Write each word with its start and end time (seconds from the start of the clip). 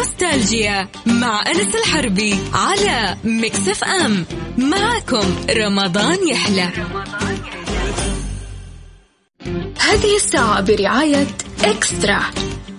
نوستالجيا 0.00 0.88
مع 1.06 1.42
أنس 1.46 1.74
الحربي 1.74 2.34
على 2.52 3.16
Mix 3.24 3.68
FM 3.68 4.24
معكم 4.58 5.34
رمضان 5.50 6.28
يحلى. 6.28 6.68
هذه 9.80 10.16
الساعة 10.16 10.60
برعاية 10.60 11.26
eXtra. 11.64 12.20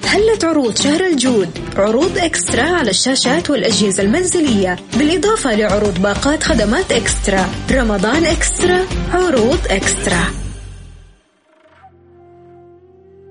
هلت 0.06 0.46
عروض 0.46 0.78
شهر 0.78 1.06
الجود؟ 1.06 1.50
عروض 1.78 2.18
eXtra 2.18 2.64
على 2.64 2.90
الشاشات 2.90 3.50
والأجهزة 3.50 4.04
المنزلية. 4.04 4.76
بالإضافة 4.98 5.56
لعروض 5.56 6.02
باقات 6.02 6.44
خدمات 6.44 6.92
eXtra. 6.92 7.50
رمضان 7.72 8.26
eXtra 8.26 8.86
عروض 9.12 9.60
eXtra. 9.68 10.26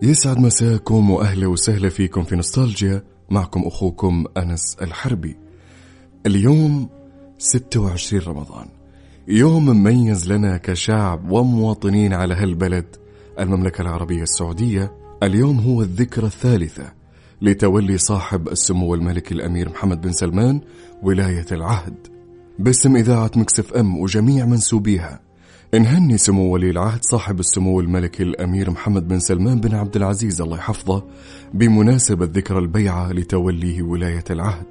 يسعد 0.03 0.39
مساكم 0.39 1.11
وأهلا 1.11 1.47
وسهلا 1.47 1.89
فيكم 1.89 2.25
في 2.25 2.37
نوستالجيا. 2.37 3.10
معكم 3.31 3.63
أخوكم 3.63 4.25
أنس 4.37 4.77
الحربي. 4.83 5.37
اليوم 6.27 6.89
26 7.39 8.23
رمضان. 8.23 8.67
يوم 9.29 9.67
مميز 9.67 10.33
لنا 10.33 10.57
كشعب 10.57 11.31
ومواطنين 11.31 12.13
على 12.15 12.35
هالبلد. 12.35 12.97
المملكة 13.39 13.83
العربية 13.83 14.23
السعودية 14.23 14.93
اليوم 15.23 15.59
هو 15.59 15.83
الذكرى 15.83 16.27
الثالثة 16.27 16.93
لتولي 17.43 17.99
صاحب 17.99 18.49
السمو 18.49 18.95
الملكي 18.95 19.35
الأمير 19.35 19.69
محمد 19.69 20.01
بن 20.01 20.13
سلمان 20.13 20.61
ولاية 21.03 21.47
العهد. 21.53 22.07
باسم 22.59 22.97
إذاعة 22.97 23.31
مكسف 23.37 23.73
أم 23.73 23.99
وجميع 23.99 24.47
منسوبيها. 24.47 25.21
نهني 25.79 26.19
سمو 26.19 26.53
ولي 26.53 26.71
العهد 26.71 27.05
صاحب 27.05 27.41
السمو 27.41 27.81
الملكي 27.81 28.23
الأمير 28.23 28.71
محمد 28.71 29.09
بن 29.09 29.19
سلمان 29.19 29.61
بن 29.61 29.75
عبد 29.75 29.97
العزيز 29.97 30.41
الله 30.41 30.57
يحفظه 30.57 31.05
بمناسبة 31.55 32.25
ذكرى 32.33 32.59
البيعة 32.59 33.13
لتوليه 33.13 33.83
ولاية 33.83 34.25
العهد. 34.31 34.67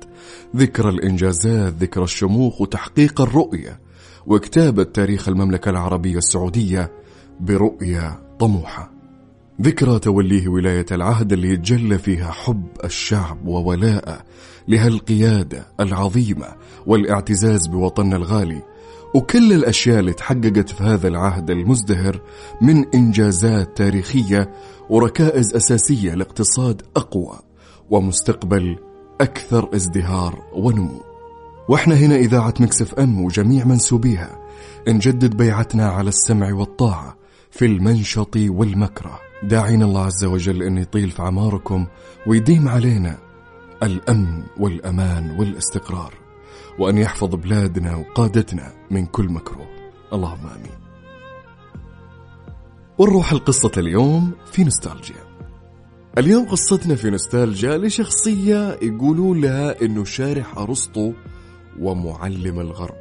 ذكرى 0.55 0.89
الإنجازات 0.89 1.73
ذكرى 1.73 2.03
الشموخ 2.03 2.61
وتحقيق 2.61 3.21
الرؤية 3.21 3.79
وكتابة 4.27 4.83
تاريخ 4.83 5.29
المملكة 5.29 5.69
العربية 5.69 6.17
السعودية 6.17 6.91
برؤية 7.39 8.19
طموحة. 8.39 8.91
ذكرى 9.61 9.99
توليه 9.99 10.47
ولاية 10.47 10.85
العهد 10.91 11.33
اللي 11.33 11.49
يتجلى 11.49 11.97
فيها 11.97 12.31
حب 12.31 12.67
الشعب 12.83 13.47
وولاءه 13.47 14.23
لهالقيادة 14.67 15.67
العظيمة 15.79 16.47
والاعتزاز 16.85 17.67
بوطننا 17.67 18.15
الغالي. 18.15 18.68
وكل 19.13 19.53
الأشياء 19.53 19.99
اللي 19.99 20.13
تحققت 20.13 20.69
في 20.69 20.83
هذا 20.83 21.07
العهد 21.07 21.49
المزدهر 21.49 22.21
من 22.61 22.85
إنجازات 22.93 23.77
تاريخية 23.77 24.51
وركائز 24.89 25.55
أساسية 25.55 26.13
لاقتصاد 26.13 26.81
أقوى 26.95 27.39
ومستقبل 27.89 28.77
أكثر 29.21 29.69
ازدهار 29.75 30.43
ونمو. 30.53 31.01
وإحنا 31.69 31.95
هنا 31.95 32.15
إذاعة 32.15 32.53
مكسف 32.59 32.93
أم 32.93 33.21
وجميع 33.21 33.65
منسوبيها. 33.65 34.39
نجدد 34.87 35.37
بيعتنا 35.37 35.89
على 35.89 36.09
السمع 36.09 36.53
والطاعة 36.53 37.17
في 37.51 37.65
المنشط 37.65 38.35
والمكره. 38.35 39.19
داعين 39.43 39.83
الله 39.83 40.05
عز 40.05 40.25
وجل 40.25 40.63
أن 40.63 40.77
يطيل 40.77 41.11
في 41.11 41.21
عماركم 41.21 41.85
ويديم 42.27 42.67
علينا 42.67 43.17
الأمن 43.83 44.43
والأمان 44.57 45.39
والاستقرار. 45.39 46.18
وأن 46.79 46.97
يحفظ 46.97 47.35
بلادنا 47.35 47.95
وقادتنا 47.95 48.71
من 48.91 49.05
كل 49.05 49.29
مكروه. 49.29 49.67
اللهم 50.13 50.47
آمين. 50.47 50.79
ونروح 52.97 53.31
القصة 53.31 53.71
اليوم 53.77 54.31
في 54.51 54.63
نوستالجيا. 54.63 55.29
اليوم 56.17 56.49
قصتنا 56.49 56.95
في 56.95 57.09
نوستالجيا 57.09 57.77
لشخصية 57.77 58.77
يقولوا 58.81 59.35
لها 59.35 59.81
إنه 59.81 60.05
شارح 60.05 60.57
أرسطو 60.57 61.13
ومعلم 61.79 62.59
الغرب 62.59 62.97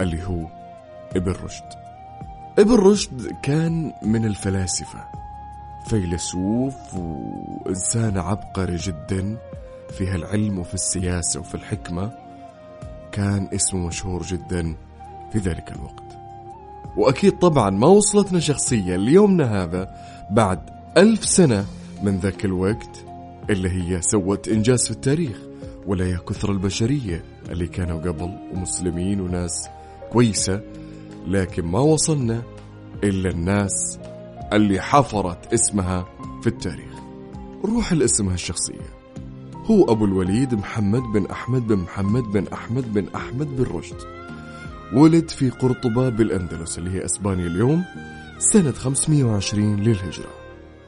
اللي 0.00 0.22
هو 0.24 0.46
ابن 1.16 1.32
رشد. 1.32 1.64
ابن 2.58 2.74
رشد 2.74 3.36
كان 3.42 3.92
من 4.02 4.24
الفلاسفة 4.24 5.04
فيلسوف 5.86 6.74
وإنسان 6.94 8.18
عبقري 8.18 8.76
جدا 8.76 9.36
في 9.90 10.06
هالعلم 10.08 10.58
وفي 10.58 10.74
السياسة 10.74 11.40
وفي 11.40 11.54
الحكمة. 11.54 12.21
كان 13.12 13.48
اسمه 13.54 13.86
مشهور 13.86 14.22
جدا 14.22 14.76
في 15.32 15.38
ذلك 15.38 15.72
الوقت. 15.72 16.02
وأكيد 16.96 17.38
طبعا 17.38 17.70
ما 17.70 17.86
وصلتنا 17.86 18.40
شخصية 18.40 18.96
ليومنا 18.96 19.62
هذا 19.62 19.88
بعد 20.30 20.70
ألف 20.96 21.24
سنة 21.24 21.66
من 22.02 22.18
ذاك 22.18 22.44
الوقت 22.44 23.04
اللي 23.50 23.70
هي 23.70 24.02
سوت 24.02 24.48
إنجاز 24.48 24.84
في 24.84 24.90
التاريخ 24.90 25.36
ولا 25.86 26.04
هي 26.04 26.16
كثر 26.16 26.52
البشرية 26.52 27.24
اللي 27.50 27.66
كانوا 27.66 28.00
قبل 28.00 28.38
ومسلمين 28.54 29.20
وناس 29.20 29.68
كويسة 30.12 30.60
لكن 31.26 31.64
ما 31.64 31.78
وصلنا 31.80 32.42
إلا 33.04 33.30
الناس 33.30 33.98
اللي 34.52 34.80
حفرت 34.80 35.52
اسمها 35.52 36.04
في 36.42 36.46
التاريخ. 36.46 36.92
روح 37.64 37.92
لاسمها 37.92 38.34
الشخصية 38.34 39.01
هو 39.70 39.92
أبو 39.92 40.04
الوليد 40.04 40.54
محمد 40.54 41.02
بن 41.02 41.26
أحمد 41.26 41.66
بن 41.66 41.76
محمد 41.76 42.22
بن 42.22 42.46
أحمد 42.52 42.94
بن 42.94 43.06
أحمد 43.14 43.56
بن 43.56 43.64
رشد. 43.76 43.96
ولد 44.94 45.30
في 45.30 45.50
قرطبة 45.50 46.08
بالأندلس 46.08 46.78
اللي 46.78 46.90
هي 46.90 47.04
أسبانيا 47.04 47.46
اليوم 47.46 47.84
سنة 48.38 48.72
520 48.72 49.76
للهجرة. 49.76 50.30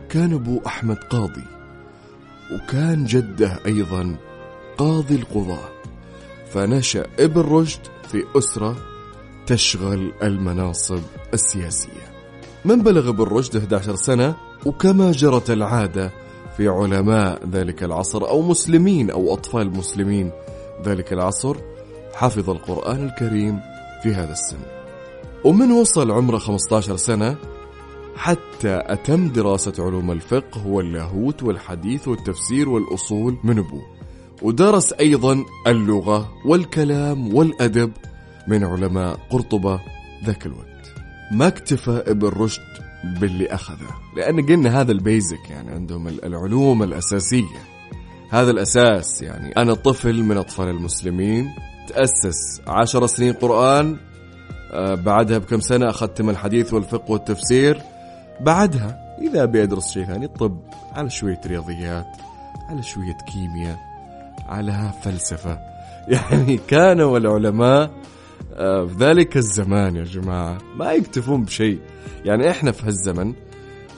كان 0.09 0.33
أبو 0.33 0.61
أحمد 0.67 0.97
قاضي 0.97 1.45
وكان 2.53 3.05
جده 3.05 3.59
أيضا 3.67 4.17
قاضي 4.79 5.15
القضاة. 5.15 5.69
فنشأ 6.53 7.07
ابن 7.19 7.41
رشد 7.41 7.81
في 8.13 8.25
أسرة 8.37 8.77
تشغل 9.47 10.13
المناصب 10.23 11.03
السياسية. 11.34 12.15
من 12.65 12.83
بلغ 12.83 13.09
ابن 13.09 13.25
رشد 13.25 13.57
11 13.57 13.97
سنة 13.97 14.34
وكما 14.67 15.13
جرت 15.13 15.51
العادة 15.51 16.24
في 16.56 16.69
علماء 16.69 17.48
ذلك 17.48 17.84
العصر 17.84 18.28
أو 18.28 18.42
مسلمين 18.42 19.10
أو 19.10 19.34
أطفال 19.34 19.70
مسلمين 19.70 20.31
ذلك 20.84 21.12
العصر 21.12 21.56
حفظ 22.15 22.50
القرآن 22.50 23.04
الكريم 23.04 23.60
في 24.03 24.15
هذا 24.15 24.32
السن. 24.32 24.59
ومن 25.44 25.72
وصل 25.72 26.10
عمره 26.10 26.38
15 26.38 26.97
سنة 26.97 27.37
حتى 28.16 28.82
أتم 28.87 29.28
دراسة 29.28 29.72
علوم 29.78 30.10
الفقه 30.10 30.66
واللاهوت 30.66 31.42
والحديث 31.42 32.09
والتفسير 32.09 32.69
والأصول 32.69 33.36
من 33.44 33.59
أبوه. 33.59 33.86
ودرس 34.42 34.92
أيضا 34.92 35.44
اللغة 35.66 36.32
والكلام 36.47 37.34
والأدب 37.34 37.92
من 38.48 38.65
علماء 38.65 39.19
قرطبة 39.31 39.81
ذاك 40.25 40.47
الوقت. 40.47 40.75
ما 41.32 41.47
اكتفى 41.47 42.04
ابن 42.06 42.28
رشد 42.28 42.75
باللي 43.04 43.47
أخذه. 43.47 43.88
لأن 44.16 44.47
قلنا 44.47 44.81
هذا 44.81 44.92
البيزك 44.92 45.50
يعني 45.50 45.70
عندهم 45.70 46.09
العلوم 46.09 46.82
الأساسية. 46.82 47.75
هذا 48.31 48.50
الأساس 48.50 49.22
يعني 49.22 49.53
أنا 49.56 49.75
طفل 49.75 50.22
من 50.22 50.37
أطفال 50.37 50.69
المسلمين 50.69 51.50
تأسس 51.88 52.60
عشر 52.66 53.06
سنين 53.06 53.32
قرآن 53.32 53.97
آه، 54.72 54.94
بعدها 54.94 55.38
بكم 55.38 55.60
سنة 55.60 55.91
أخذت 55.91 56.20
الحديث 56.20 56.75
والفقه 56.75 57.10
والتفسير. 57.10 57.82
بعدها 58.41 59.16
إذا 59.22 59.44
بيدرس 59.44 59.92
شيء 59.92 60.04
ثاني 60.04 60.26
طب 60.26 60.60
على 60.92 61.10
شوية 61.10 61.41
رياضيات 61.47 62.06
على 62.69 62.82
شوية 62.82 63.16
كيمياء 63.32 63.78
على 64.47 64.92
فلسفة. 65.03 65.59
يعني 66.09 66.56
كانوا 66.69 67.19
العلماء 67.19 67.91
في 68.54 68.94
ذلك 68.98 69.37
الزمان 69.37 69.97
يا 69.97 70.04
جماعة 70.04 70.59
ما 70.76 70.92
يكتفون 70.92 71.42
بشيء. 71.42 71.81
يعني 72.25 72.50
إحنا 72.50 72.72
في 72.72 72.87
هالزمن 72.87 73.34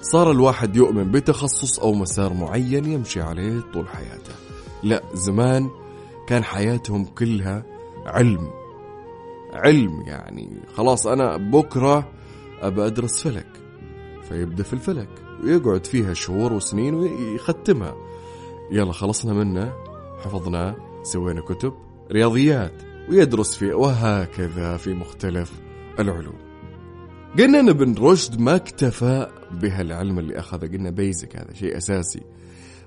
صار 0.02 0.30
الواحد 0.30 0.76
يؤمن 0.76 1.10
بتخصص 1.10 1.78
أو 1.78 1.94
مسار 1.94 2.34
معين 2.34 2.84
يمشي 2.84 3.20
عليه 3.20 3.60
طول 3.60 3.88
حياته. 3.88 4.34
لا 4.82 5.02
زمان 5.14 5.70
كان 6.26 6.44
حياتهم 6.44 7.04
كلها 7.04 7.62
علم. 8.06 8.50
علم 9.52 10.02
يعني 10.06 10.60
خلاص 10.74 11.06
أنا 11.06 11.36
بكرة 11.36 12.08
أبى 12.60 12.86
أدرس 12.86 13.22
فلك. 13.22 13.48
فيبدأ 14.28 14.62
في 14.62 14.72
الفلك 14.72 15.08
ويقعد 15.44 15.86
فيها 15.86 16.14
شهور 16.14 16.52
وسنين 16.52 16.94
ويختمها. 16.94 17.94
يلا 18.70 18.92
خلصنا 18.92 19.32
منه 19.32 19.72
حفظناه 20.24 20.76
سوينا 21.02 21.40
كتب 21.40 21.72
رياضيات. 22.12 22.85
ويدرس 23.10 23.56
فيه 23.56 23.74
وهكذا 23.74 24.76
في 24.76 24.94
مختلف 24.94 25.52
العلوم. 25.98 26.38
قلنا 27.38 27.60
ان 27.60 27.68
ابن 27.68 27.94
رشد 27.94 28.40
ما 28.40 28.56
اكتفى 28.56 29.26
بهالعلم 29.50 30.18
اللي 30.18 30.38
اخذه 30.38 30.66
قلنا 30.66 30.90
بيزك 30.90 31.36
هذا 31.36 31.54
شيء 31.54 31.76
أساسي. 31.76 32.20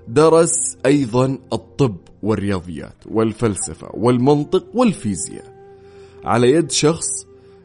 درس 0.08 0.78
أيضا 0.86 1.38
الطب 1.54 1.98
والرياضيات 2.24 2.96
والفلسفة 3.06 3.90
والمنطق 3.94 4.66
والفيزياء. 4.74 5.60
على 6.26 6.52
يد 6.52 6.72
شخص 6.72 7.08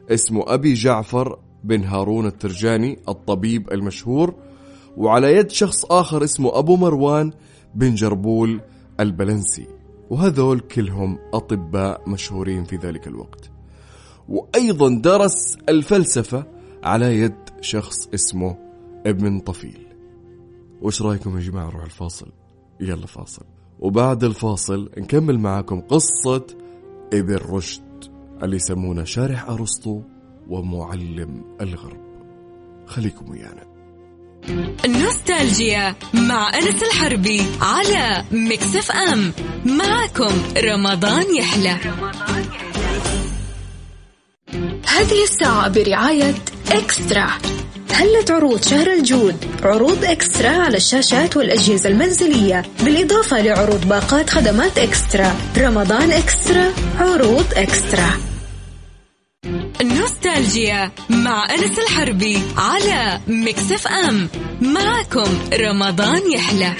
اسمه 0.09 0.43
أبي 0.47 0.73
جعفر 0.73 1.39
بن 1.63 1.83
هارون 1.83 2.25
الترجاني 2.25 2.99
الطبيب 3.09 3.71
المشهور 3.71 4.35
وعلى 4.97 5.35
يد 5.35 5.51
شخص 5.51 5.85
آخر 5.85 6.23
اسمه 6.23 6.59
أبو 6.59 6.75
مروان 6.75 7.31
بن 7.75 7.95
جربول 7.95 8.61
البلنسي. 8.99 9.67
وهذول 10.09 10.59
كلهم 10.59 11.19
أطباء 11.33 12.09
مشهورين 12.09 12.63
في 12.63 12.75
ذلك 12.75 13.07
الوقت. 13.07 13.51
وأيضا 14.29 14.89
درس 14.89 15.57
الفلسفة 15.69 16.45
على 16.83 17.19
يد 17.19 17.35
شخص 17.61 18.07
اسمه 18.13 18.57
ابن 19.05 19.39
طفيل. 19.39 19.87
وش 20.81 21.01
رأيكم 21.01 21.37
يا 21.37 21.41
جماعة؟ 21.41 21.67
نروح 21.67 21.83
الفاصل. 21.83 22.31
يلا 22.79 23.07
فاصل. 23.07 23.45
وبعد 23.79 24.23
الفاصل 24.23 24.89
نكمل 24.97 25.39
معاكم 25.39 25.81
قصة 25.81 26.47
ابن 27.13 27.35
رشد 27.35 28.03
اللي 28.43 28.55
يسمونه 28.55 29.03
شارح 29.03 29.49
أرسطو 29.49 30.01
ومعلم 30.49 31.43
الغرب. 31.61 32.01
خليكم 32.85 33.29
ويانا. 33.31 33.74
نوستالجيا 34.87 35.95
مع 36.13 36.57
أنس 36.57 36.83
الحربي 36.83 37.45
على 37.61 38.23
Mix 38.31 38.75
FM. 38.75 39.33
معكم 39.65 40.43
رمضان 40.57 41.35
يحلى. 41.35 41.77
هذه 44.87 45.23
الساعة 45.23 45.69
برعاية 45.69 46.35
eXtra. 46.71 47.27
هلت 47.93 48.31
عروض 48.31 48.63
شهر 48.63 48.93
الجود؟ 48.93 49.35
عروض 49.63 50.05
eXtra 50.05 50.49
على 50.49 50.77
الشاشات 50.77 51.37
والأجهزة 51.37 51.89
المنزلية 51.89 52.65
بالإضافة 52.83 53.41
لعروض 53.41 53.87
باقات 53.87 54.29
خدمات 54.29 54.77
eXtra. 54.77 55.35
رمضان 55.57 56.11
eXtra 56.11 56.71
عروض 56.99 57.45
eXtra. 57.53 58.34
Nostalgia 59.81 60.91
مع 61.09 61.43
أنس 61.53 61.79
الحربي 61.79 62.37
على 62.57 63.19
Mix 63.27 63.71
FM. 63.71 64.29
معكم 64.61 65.39
رمضان 65.53 66.31
يحلى. 66.31 66.73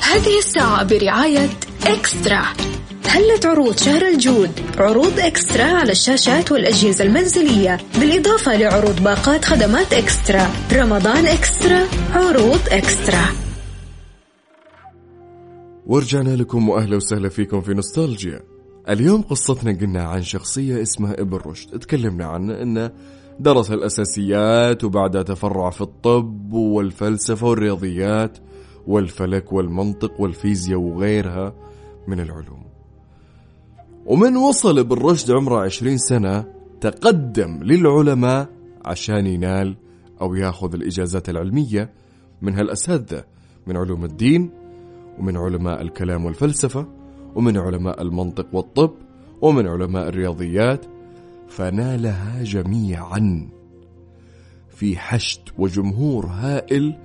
هذه 0.00 0.38
الساعة 0.38 0.84
برعاية 0.84 1.50
eXtra. 1.86 2.42
هلت 3.06 3.46
عروض 3.46 3.78
شهر 3.78 4.08
الجود 4.08 4.50
عروض 4.78 5.20
إكسترا 5.20 5.64
على 5.64 5.92
الشاشات 5.92 6.52
والأجهزة 6.52 7.04
المنزلية؟ 7.04 7.78
بالإضافة 8.00 8.56
لعروض 8.56 9.02
باقات 9.02 9.44
خدمات 9.44 9.92
إكسترا. 9.92 10.50
رمضان 10.72 11.26
إكسترا 11.26 11.86
عروض 12.12 12.60
إكسترا. 12.68 13.24
ورجعنا 15.86 16.36
لكم 16.36 16.68
وأهلا 16.68 16.96
وسهلا 16.96 17.28
فيكم 17.28 17.60
في 17.60 17.74
نوستالجيا. 17.74 18.53
اليوم 18.88 19.22
قصتنا 19.22 19.78
قلنا 19.80 20.02
عن 20.02 20.22
شخصية 20.22 20.82
اسمها 20.82 21.20
إبن 21.20 21.36
رشد. 21.36 21.78
تكلمنا 21.78 22.24
عنه 22.24 22.62
إنه 22.62 22.90
درس 23.40 23.70
الأساسيات 23.70 24.84
وبعدها 24.84 25.22
تفرع 25.22 25.70
في 25.70 25.80
الطب 25.80 26.52
والفلسفة 26.52 27.46
والرياضيات 27.46 28.38
والفلك 28.86 29.52
والمنطق 29.52 30.20
والفيزياء 30.20 30.78
وغيرها 30.78 31.54
من 32.08 32.20
العلوم. 32.20 32.64
ومن 34.06 34.36
وصل 34.36 34.78
إبن 34.78 34.96
رشد 34.96 35.30
عمره 35.30 35.60
عشرين 35.60 35.98
سنة 35.98 36.44
تقدم 36.80 37.62
للعلماء 37.62 38.48
عشان 38.84 39.26
ينال 39.26 39.76
أو 40.20 40.34
ياخذ 40.34 40.74
الإجازات 40.74 41.28
العلمية 41.28 41.92
من 42.42 42.54
هالأساتذة 42.54 43.24
من 43.66 43.76
علوم 43.76 44.04
الدين 44.04 44.50
ومن 45.18 45.36
علماء 45.36 45.82
الكلام 45.82 46.24
والفلسفة. 46.24 47.03
ومن 47.34 47.56
علماء 47.56 48.02
المنطق 48.02 48.46
والطب 48.52 48.90
ومن 49.42 49.68
علماء 49.68 50.08
الرياضيات 50.08 50.86
فنالها 51.48 52.42
جميعا. 52.42 53.48
في 54.68 54.96
حشد 54.96 55.40
وجمهور 55.58 56.26
هائل 56.26 56.98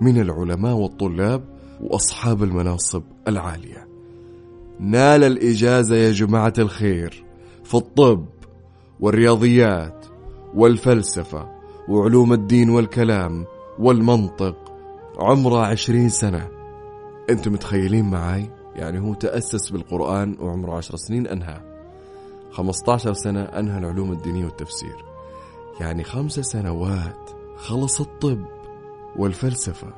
من 0.00 0.20
العلماء 0.20 0.74
والطلاب 0.74 1.44
وأصحاب 1.80 2.42
المناصب 2.42 3.02
العالية. 3.28 3.88
نال 4.80 5.24
الإجازة 5.24 5.96
يا 5.96 6.12
جماعة 6.12 6.52
الخير 6.58 7.24
في 7.64 7.74
الطب 7.74 8.24
والرياضيات 9.00 10.06
والفلسفة 10.54 11.48
وعلوم 11.88 12.32
الدين 12.32 12.70
والكلام 12.70 13.44
والمنطق 13.78 14.72
عمره 15.18 15.66
عشرين 15.66 16.08
سنة. 16.08 16.48
أنتم 17.30 17.52
متخيلين 17.52 18.10
معاي؟ 18.10 18.50
يعني 18.74 19.00
هو 19.00 19.14
تأسس 19.14 19.70
بالقرآن 19.70 20.36
وعمره 20.40 20.76
عشر 20.76 20.96
سنين 20.96 21.26
أنهى. 21.26 21.60
15 22.52 23.12
سنة 23.12 23.42
أنهى 23.42 23.78
العلوم 23.78 24.12
الدينية 24.12 24.44
والتفسير. 24.44 25.04
يعني 25.80 26.04
خمس 26.04 26.40
سنوات 26.40 27.30
خلص 27.56 28.00
الطب 28.00 28.44
والفلسفة 29.16 29.92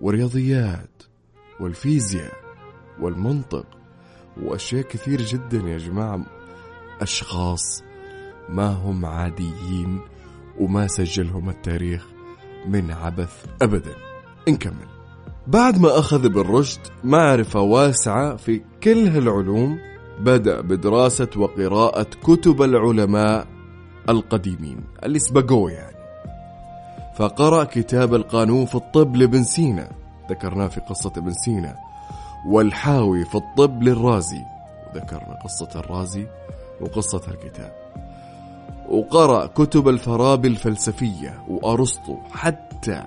والرياضيات 0.00 1.02
والفيزياء 1.60 2.32
والمنطق 3.00 3.66
وأشياء 4.42 4.82
كثير 4.82 5.22
جدا 5.22 5.58
يا 5.58 5.78
جماعة. 5.78 6.26
أشخاص 7.00 7.82
ما 8.48 8.68
هم 8.68 9.06
عاديين 9.06 10.00
وما 10.60 10.86
سجلهم 10.86 11.48
التاريخ 11.48 12.06
من 12.66 12.90
عبث 12.90 13.46
أبدا. 13.62 13.94
نكمل. 14.48 14.99
بعد 15.46 15.78
ما 15.78 15.98
أخذ 15.98 16.28
بالرشد 16.28 16.80
معرفة 17.04 17.60
واسعة 17.60 18.36
في 18.36 18.62
كل 18.82 19.08
هالعلوم 19.08 19.78
بدأ 20.20 20.60
بدراسة 20.60 21.28
وقراءة 21.36 22.06
كتب 22.22 22.62
العلماء 22.62 23.46
القديمين 24.08 24.84
اللي 25.04 25.18
سبقوه 25.18 25.70
يعني. 25.70 25.96
فقرأ 27.16 27.64
كتاب 27.64 28.14
القانون 28.14 28.66
في 28.66 28.74
الطب 28.74 29.16
لابن 29.16 29.44
سينا 29.44 29.90
ذكرناه 30.30 30.68
في 30.68 30.80
قصة 30.80 31.12
ابن 31.16 31.32
سينا 31.32 31.76
والحاوي 32.46 33.24
في 33.24 33.34
الطب 33.34 33.82
للرازي 33.82 34.42
ذكرنا 34.94 35.38
قصة 35.44 35.80
الرازي 35.80 36.26
وقصة 36.80 37.22
الكتاب. 37.28 37.72
وقرأ 38.88 39.46
كتب 39.46 39.88
الفارابي 39.88 40.48
الفلسفية 40.48 41.44
وأرسطو 41.48 42.16
حتى 42.32 43.04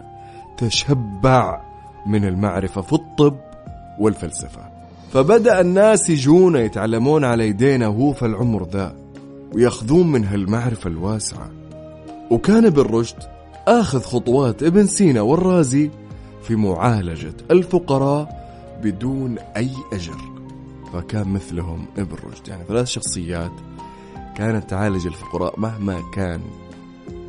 تشبع 0.57 1.72
من 2.05 2.25
المعرفة 2.25 2.81
في 2.81 2.93
الطب 2.93 3.35
والفلسفة. 3.99 4.61
فبدأ 5.13 5.61
الناس 5.61 6.09
يجون 6.09 6.55
يتعلمون 6.55 7.23
على 7.23 7.47
يدينا 7.47 7.85
هو 7.85 8.13
في 8.13 8.25
العمر 8.25 8.67
ذا 8.67 8.95
ويأخذون 9.53 10.11
من 10.11 10.25
هالمعرفة 10.25 10.89
الواسعة. 10.89 11.51
وكان 12.31 12.65
ابن 12.65 12.81
رشد 12.81 13.17
آخذ 13.67 14.01
خطوات 14.01 14.63
ابن 14.63 14.85
سينا 14.85 15.21
والرازي 15.21 15.91
في 16.43 16.55
معالجة 16.55 17.33
الفقراء 17.51 18.43
بدون 18.83 19.37
أي 19.57 19.69
أجر. 19.93 20.17
فكان 20.93 21.27
مثلهم 21.27 21.85
ابن 21.97 22.15
رشد. 22.31 22.47
يعني 22.47 22.63
ثلاث 22.67 22.87
شخصيات 22.87 23.51
كانت 24.35 24.69
تعالج 24.69 25.07
الفقراء 25.07 25.59
مهما 25.59 26.01
كان 26.13 26.41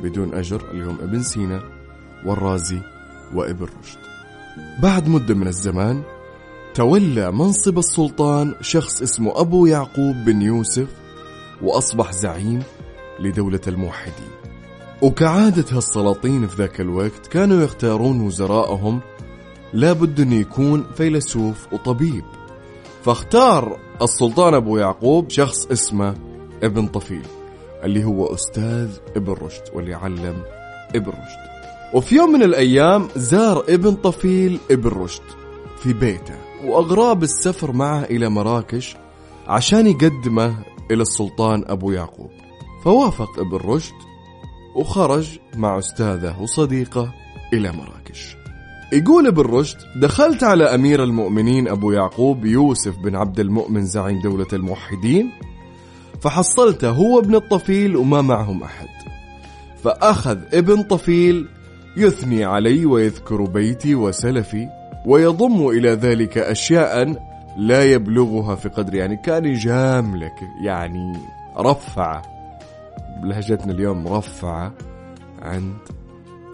بدون 0.03 0.33
أجر 0.33 0.71
اللي 0.71 0.85
هم 0.85 0.97
ابن 1.01 1.23
سينا 1.23 1.61
والرازي 2.25 2.79
وابن 3.33 3.67
رشد. 3.83 4.04
بعد 4.79 5.07
مدة 5.07 5.35
من 5.35 5.47
الزمان 5.47 6.03
تولى 6.73 7.31
منصب 7.31 7.77
السلطان 7.77 8.55
شخص 8.61 9.01
اسمه 9.01 9.41
أبو 9.41 9.65
يعقوب 9.65 10.15
بن 10.25 10.41
يوسف 10.41 10.87
وأصبح 11.61 12.11
زعيم 12.11 12.63
لدولة 13.19 13.61
الموحدين. 13.67 14.29
وكعادة 15.01 15.65
هالسلاطين 15.71 16.47
في 16.47 16.55
ذاك 16.55 16.81
الوقت 16.81 17.27
كانوا 17.27 17.63
يختارون 17.63 18.21
وزراءهم 18.21 19.01
لابد 19.73 20.19
أن 20.19 20.33
يكون 20.33 20.85
فيلسوف 20.97 21.73
وطبيب. 21.73 22.25
فاختار 23.03 23.79
السلطان 24.01 24.53
أبو 24.53 24.77
يعقوب 24.77 25.29
شخص 25.29 25.65
اسمه 25.65 26.15
ابن 26.63 26.87
طفيل 26.87 27.25
اللي 27.83 28.03
هو 28.03 28.33
أستاذ 28.33 28.89
ابن 29.15 29.33
رشد 29.33 29.63
واللي 29.73 29.93
علم 29.93 30.43
ابن 30.95 31.09
رشد. 31.09 31.44
وفي 31.95 32.15
يوم 32.15 32.31
من 32.31 32.43
الأيام 32.43 33.07
زار 33.15 33.63
ابن 33.69 33.91
طفيل 33.91 34.59
ابن 34.71 34.89
رشد 34.89 35.21
في 35.79 35.93
بيته 35.93 36.35
وأغراب 36.65 37.23
السفر 37.23 37.71
معه 37.71 38.03
إلى 38.03 38.29
مراكش 38.29 38.95
عشان 39.47 39.87
يقدمه 39.87 40.55
إلى 40.91 41.01
السلطان 41.01 41.63
أبو 41.67 41.91
يعقوب. 41.91 42.29
فوافق 42.83 43.39
ابن 43.39 43.57
رشد 43.57 43.93
وخرج 44.75 45.39
مع 45.55 45.79
أستاذه 45.79 46.41
وصديقه 46.41 47.13
إلى 47.53 47.71
مراكش. 47.71 48.35
يقول 48.93 49.27
ابن 49.27 49.41
رشد 49.41 49.77
دخلت 50.01 50.43
على 50.43 50.63
أمير 50.63 51.03
المؤمنين 51.03 51.67
أبو 51.67 51.91
يعقوب 51.91 52.45
يوسف 52.45 52.97
بن 52.97 53.15
عبد 53.15 53.39
المؤمن 53.39 53.85
زعيم 53.85 54.21
دولة 54.21 54.47
الموحدين 54.53 55.31
فحصلته 56.21 56.89
هو 56.89 57.19
ابن 57.19 57.35
الطفيل 57.35 57.95
وما 57.95 58.21
معهم 58.21 58.63
أحد. 58.63 58.87
فأخذ 59.83 60.37
ابن 60.53 60.83
طفيل 60.83 61.47
يثني 61.97 62.45
علي 62.45 62.85
ويذكر 62.85 63.41
بيتي 63.41 63.95
وسلفي 63.95 64.67
ويضم 65.05 65.67
إلى 65.67 65.89
ذلك 65.89 66.37
أشياء 66.37 67.15
لا 67.57 67.83
يبلغها 67.83 68.55
في 68.55 68.69
قدر 68.69 68.95
يعني 68.95 69.17
كان 69.17 69.45
يجاملك 69.45 70.35
يعني 70.61 71.13
رفع 71.57 72.21
بلهجتنا 73.23 73.73
اليوم 73.73 74.07
رفع 74.07 74.71
عند 75.41 75.77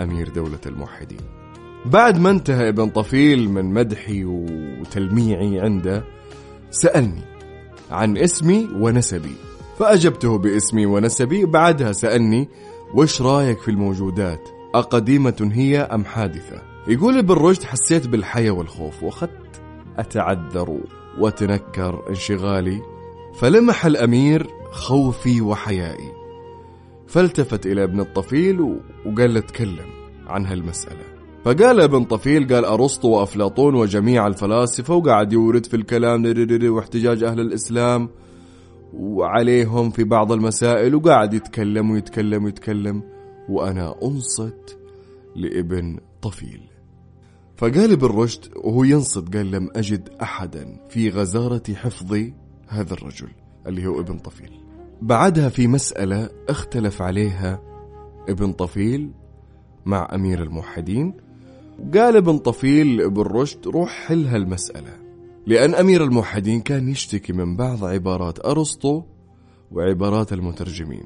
أمير 0.02 0.30
دولة 0.30 0.60
الموحدين. 0.66 1.22
بعد 1.86 2.20
ما 2.20 2.30
انتهى 2.30 2.70
ابن 2.70 2.90
طفيل 2.90 3.50
من 3.50 3.66
مدحي 3.66 4.26
وتلميعي 4.26 5.60
عنده 5.60 6.04
سألني 6.72 7.22
عن 7.92 8.18
اسمي 8.18 8.70
ونسبي. 8.76 9.36
فأجبته 9.80 10.38
باسمي 10.38 10.86
ونسبي 10.86 11.46
بعدها 11.46 11.92
سألني 11.92 12.50
وش 12.94 13.22
رأيك 13.22 13.60
في 13.60 13.72
الموجودات؟ 13.72 14.61
أقديمة 14.76 15.50
هي 15.54 15.80
أم 15.80 16.06
حادثة؟ 16.06 16.62
يقول 16.88 17.18
ابن 17.18 17.34
رشد 17.34 17.64
حسيت 17.64 18.08
بالحياة 18.08 18.52
والخوف 18.52 19.04
وأخذت 19.04 19.62
أتعذر 19.98 20.80
وأتنكر 21.20 22.10
انشغالي 22.10 22.82
فلمح 23.36 23.86
الأمير 23.86 24.48
خوفي 24.72 25.42
وحيائي. 25.42 26.12
فالتفت 27.08 27.66
إلى 27.66 27.84
ابن 27.84 28.00
الطفيل 28.00 28.62
وقال 29.06 29.34
له 29.34 29.40
تكلم 29.40 29.86
عن 30.28 30.46
هالمسألة. 30.46 31.12
فقال 31.46 31.82
ابن 31.82 32.04
طفيل 32.04 32.54
قال 32.54 32.66
أرسطو 32.66 33.10
وأفلاطون 33.10 33.76
وجميع 33.76 34.28
الفلاسفة 34.28 34.96
وقعد 34.96 35.34
يورد 35.34 35.66
في 35.66 35.76
الكلام 35.76 36.26
واحتجاج 36.64 37.24
أهل 37.24 37.40
الإسلام 37.40 38.10
وعليهم 38.94 39.90
في 39.90 40.04
بعض 40.04 40.32
المسائل 40.32 40.96
وقاعد 40.96 41.34
يتكلم 41.34 41.92
ويتكلم 41.92 42.44
ويتكلم. 42.44 43.04
وأنا 43.52 43.96
أنصت 44.04 44.78
لابن 45.36 46.00
طفيل. 46.22 46.62
فقال 47.58 47.92
ابن 47.92 48.08
رشد 48.08 48.46
وهو 48.56 48.84
ينصت 48.84 49.36
قال 49.36 49.52
لم 49.52 49.70
أجد 49.76 50.10
أحدا 50.22 50.88
في 50.90 51.10
غزارة 51.10 51.74
حفظ 51.74 52.18
هذا 52.68 52.94
الرجل 52.94 53.28
اللي 53.68 53.88
هو 53.88 54.00
ابن 54.00 54.18
طفيل. 54.18 54.52
بعدها 55.02 55.50
في 55.50 55.68
مسألة 55.68 56.30
اختلف 56.50 57.02
عليها 57.02 57.62
ابن 58.30 58.52
طفيل 58.52 59.12
مع 59.86 60.08
أمير 60.16 60.44
الموحدين. 60.44 61.14
قال 61.94 62.18
ابن 62.18 62.38
طفيل 62.38 62.98
لابن 62.98 63.22
رشد 63.22 63.68
روح 63.68 63.90
حل 63.90 64.28
هالمسألة 64.28 64.94
لأن 65.48 65.76
أمير 65.76 66.04
الموحدين 66.04 66.62
كان 66.62 66.90
يشتكي 66.90 67.34
من 67.34 67.56
بعض 67.56 67.86
عبارات 67.86 68.46
أرسطو 68.46 69.04
وعبارات 69.72 70.34
المترجمين. 70.34 71.04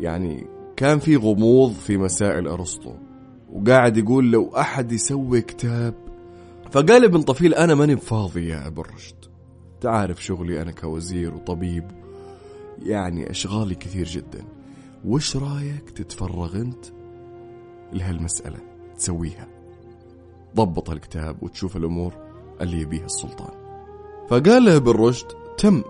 يعني 0.00 0.46
كان 0.76 0.98
في 0.98 1.16
غموض 1.16 1.72
في 1.72 1.96
مسائل 1.96 2.48
أرسطو 2.48 2.92
وقاعد 3.52 3.96
يقول 3.96 4.32
لو 4.32 4.50
أحد 4.56 4.92
يسوي 4.92 5.40
كتاب 5.42 5.94
فقال 6.70 7.04
ابن 7.04 7.22
طفيل 7.22 7.54
أنا 7.54 7.74
ماني 7.74 7.94
بفاضي 7.94 8.48
يا 8.48 8.66
ابن 8.66 8.82
رشد 8.94 9.16
تعرف 9.80 10.24
شغلي 10.24 10.62
أنا 10.62 10.72
كوزير 10.72 11.34
وطبيب 11.34 11.84
يعني 12.82 13.30
أشغالي 13.30 13.74
كثير 13.74 14.06
جدا. 14.06 14.44
وش 15.04 15.36
رأيك 15.36 15.90
تتفرغ 15.90 16.56
أنت 16.56 16.84
لهالمسألة 17.92 18.58
تسويها؟ 18.96 19.48
ضبط 20.56 20.90
الكتاب 20.90 21.42
وتشوف 21.42 21.76
الأمور 21.76 22.14
اللي 22.60 22.80
يبيها 22.80 23.04
السلطان. 23.04 23.54
فقال 24.28 24.64
له 24.64 24.76
ابن 24.76 24.90
رشد 24.92 25.26
تم. 25.58 25.82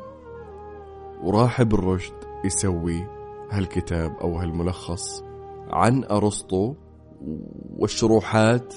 وراح 1.22 1.60
ابن 1.60 1.76
رشد 1.76 2.14
يسوي 2.44 3.06
هالكتاب 3.50 4.16
أو 4.20 4.38
هالملخص 4.38 5.22
عن 5.70 6.04
أرسطو 6.04 6.74
والشروحات 7.78 8.74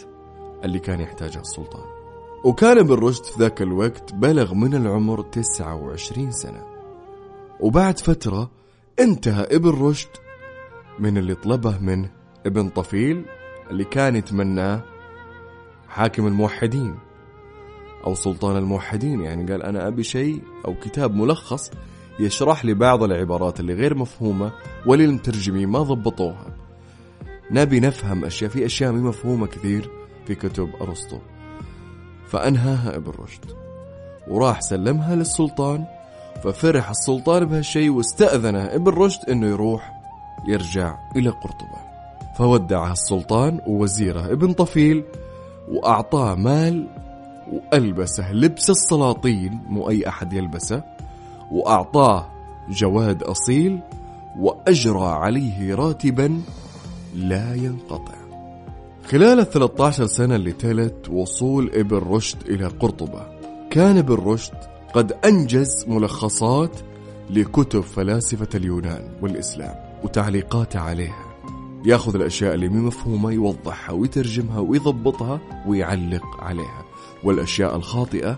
اللي 0.63 0.79
كان 0.79 0.99
يحتاجها 0.99 1.41
السلطان. 1.41 1.85
وكان 2.45 2.77
ابن 2.77 2.93
رشد 2.93 3.23
في 3.23 3.39
ذاك 3.39 3.61
الوقت 3.61 4.13
بلغ 4.13 4.53
من 4.53 4.75
العمر 4.75 5.21
29 5.21 6.31
سنة. 6.31 6.65
وبعد 7.59 7.99
فترة 7.99 8.51
انتهى 8.99 9.43
ابن 9.43 9.69
رشد 9.69 10.09
من 10.99 11.17
اللي 11.17 11.35
طلبه 11.35 11.77
منه 11.79 12.09
ابن 12.45 12.69
طفيل 12.69 13.25
اللي 13.71 13.83
كان 13.83 14.15
يتمناه 14.15 14.83
حاكم 15.87 16.27
الموحدين 16.27 16.95
أو 18.05 18.15
سلطان 18.15 18.57
الموحدين. 18.57 19.21
يعني 19.21 19.51
قال 19.51 19.63
أنا 19.63 19.87
أبي 19.87 20.03
شيء 20.03 20.41
أو 20.65 20.75
كتاب 20.83 21.15
ملخص 21.15 21.71
يشرح 22.19 22.65
لي 22.65 22.73
بعض 22.73 23.03
العبارات 23.03 23.59
اللي 23.59 23.73
غير 23.73 23.95
مفهومة 23.95 24.51
وللمترجمين 24.85 25.69
ما 25.69 25.79
ضبطوها. 25.79 26.45
نبي 27.51 27.79
نفهم 27.79 28.25
أشياء 28.25 28.49
في 28.49 28.65
أشياء 28.65 28.91
مي 28.91 29.01
مفهومة 29.01 29.47
كثير 29.47 29.89
في 30.25 30.35
كتب 30.35 30.69
أرسطو. 30.81 31.17
فأنهاها 32.27 32.95
ابن 32.95 33.11
رشد 33.19 33.45
وراح 34.27 34.61
سلمها 34.61 35.15
للسلطان 35.15 35.85
ففرح 36.43 36.89
السلطان 36.89 37.45
بهالشيء 37.45 37.89
واستأذنه 37.89 38.65
ابن 38.65 38.91
رشد 38.91 39.29
إنه 39.29 39.47
يروح 39.47 39.91
يرجع 40.47 40.97
إلى 41.15 41.29
قرطبة. 41.29 41.87
فودعها 42.37 42.91
السلطان 42.91 43.61
ووزيره 43.67 44.31
ابن 44.31 44.53
طفيل 44.53 45.03
وأعطاه 45.69 46.35
مال 46.35 46.87
وألبسه 47.51 48.33
لبس 48.33 48.69
السلاطين 48.69 49.61
مو 49.67 49.89
أي 49.89 50.07
أحد 50.07 50.33
يلبسه. 50.33 50.96
وأعطاه 51.51 52.27
جواد 52.69 53.23
أصيل 53.23 53.79
وأجرى 54.39 55.07
عليه 55.07 55.75
راتبا 55.75 56.41
لا 57.15 57.55
ينقطع. 57.55 58.13
خلال 59.05 59.39
ال 59.39 59.49
13 59.49 60.05
سنة 60.05 60.35
اللي 60.35 60.51
تلت 60.51 61.09
وصول 61.09 61.71
ابن 61.73 61.97
رشد 61.97 62.37
إلى 62.49 62.67
قرطبة 62.67 63.27
كان 63.69 63.97
ابن 63.97 64.13
رشد 64.13 64.55
قد 64.93 65.11
أنجز 65.25 65.85
ملخصات 65.87 66.79
لكتب 67.29 67.81
فلاسفة 67.81 68.47
اليونان 68.55 69.01
والإسلام 69.21 69.75
وتعليقاته 70.03 70.79
عليها. 70.79 71.25
يأخذ 71.85 72.15
الأشياء 72.15 72.53
اللي 72.53 72.69
مو 72.69 72.87
مفهومة 72.87 73.31
يوضحها 73.31 73.93
ويترجمها 73.93 74.59
ويضبطها 74.59 75.39
ويعلق 75.67 76.25
عليها. 76.39 76.85
والأشياء 77.23 77.75
الخاطئة 77.75 78.37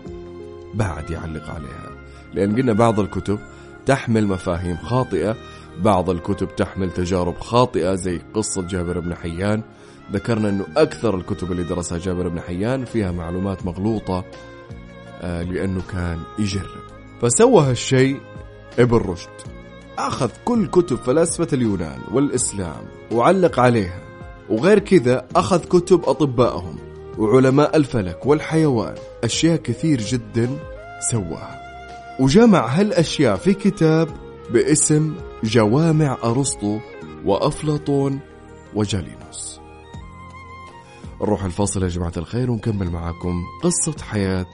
بعد 0.74 1.10
يعلق 1.10 1.50
عليها. 1.50 1.90
لأن 2.34 2.56
قلنا 2.56 2.72
بعض 2.72 3.00
الكتب 3.00 3.38
تحمل 3.86 4.26
مفاهيم 4.26 4.76
خاطئة 4.76 5.36
بعض 5.82 6.10
الكتب 6.10 6.56
تحمل 6.56 6.90
تجارب 6.90 7.38
خاطئة 7.38 7.94
زي 7.94 8.20
قصة 8.34 8.62
جابر 8.62 9.00
بن 9.00 9.14
حيان. 9.14 9.62
ذكرنا 10.12 10.48
أنه 10.48 10.66
أكثر 10.76 11.16
الكتب 11.16 11.52
اللي 11.52 11.62
درسها 11.62 11.98
جابر 11.98 12.28
بن 12.28 12.40
حيان 12.40 12.84
فيها 12.84 13.12
معلومات 13.12 13.66
مغلوطة 13.66 14.24
آه، 15.22 15.42
لأنه 15.42 15.82
كان 15.92 16.18
يجرب 16.38 16.80
فسوى 17.22 17.62
هالشيء 17.62 18.20
ابن 18.78 18.96
رشد. 18.96 19.28
أخذ 19.98 20.30
كل 20.44 20.66
كتب 20.66 20.96
فلاسفة 20.96 21.48
اليونان 21.52 22.00
والإسلام 22.12 22.84
وعلق 23.12 23.60
عليها. 23.60 24.00
وغير 24.48 24.78
كذا 24.78 25.26
أخذ 25.36 25.64
كتب 25.64 26.04
أطبائهم. 26.04 26.78
وعلماء 27.20 27.76
الفلك 27.76 28.26
والحيوان 28.26 28.94
أشياء 29.24 29.56
كثير 29.56 30.00
جدا 30.00 30.58
سواها. 31.10 31.60
وجمع 32.20 32.66
هالأشياء 32.66 33.36
في 33.36 33.54
كتاب 33.54 34.08
باسم 34.50 35.14
جوامع 35.44 36.18
أرسطو 36.24 36.78
وأفلاطون 37.24 38.20
وجالينوس. 38.74 39.60
نروح 41.22 41.44
الفاصل 41.44 41.82
يا 41.82 41.88
جماعة 41.88 42.12
الخير 42.16 42.50
ونكمل 42.50 42.90
معاكم 42.90 43.44
قصة 43.62 44.02
حياة 44.02 44.46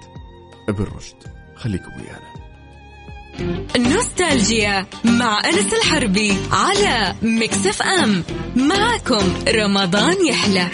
ابن 0.69 0.85
رشد. 0.97 1.17
خليكم 1.57 1.91
ويانا. 1.97 2.37
نوستالجيا 3.95 4.87
مع 5.05 5.41
أنس 5.49 5.75
الحربي 5.75 6.33
على 6.53 7.15
مكسف 7.23 7.83
أم. 7.83 8.23
معكم 8.57 9.25
رمضان 9.49 10.27
يحلى. 10.27 10.69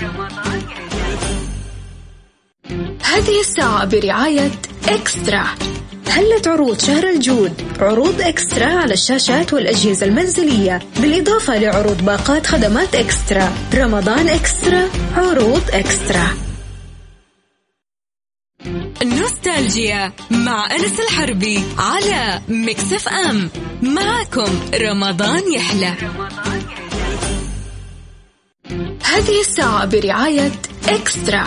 هذه 3.12 3.40
الساعة 3.40 3.84
برعاية 3.84 4.50
إكسترا. 4.88 5.44
هلت 6.08 6.48
عروض 6.48 6.80
شهر 6.80 7.08
الجود؟ 7.08 7.52
عروض 7.80 8.20
إكسترا 8.20 8.66
على 8.66 8.94
الشاشات 8.94 9.52
والأجهزة 9.52 10.06
المنزلية 10.06 10.78
بالإضافة 11.00 11.58
لعروض 11.58 12.04
باقات 12.04 12.46
خدمات 12.46 12.94
إكسترا. 12.94 13.52
رمضان 13.74 14.28
إكسترا 14.28 14.88
عروض 15.16 15.62
إكسترا. 15.70 16.28
نوستالجيا 19.02 20.12
مع 20.30 20.68
أنس 20.74 21.00
الحربي 21.00 21.62
على 21.78 22.40
مكسف 22.48 23.08
أم. 23.08 23.50
معكم 23.82 24.60
رمضان 24.74 25.52
يحلى. 25.52 25.94
هذه 29.04 29.40
الساعة 29.40 29.84
برعاية 29.84 30.52
إكسترا. 30.88 31.44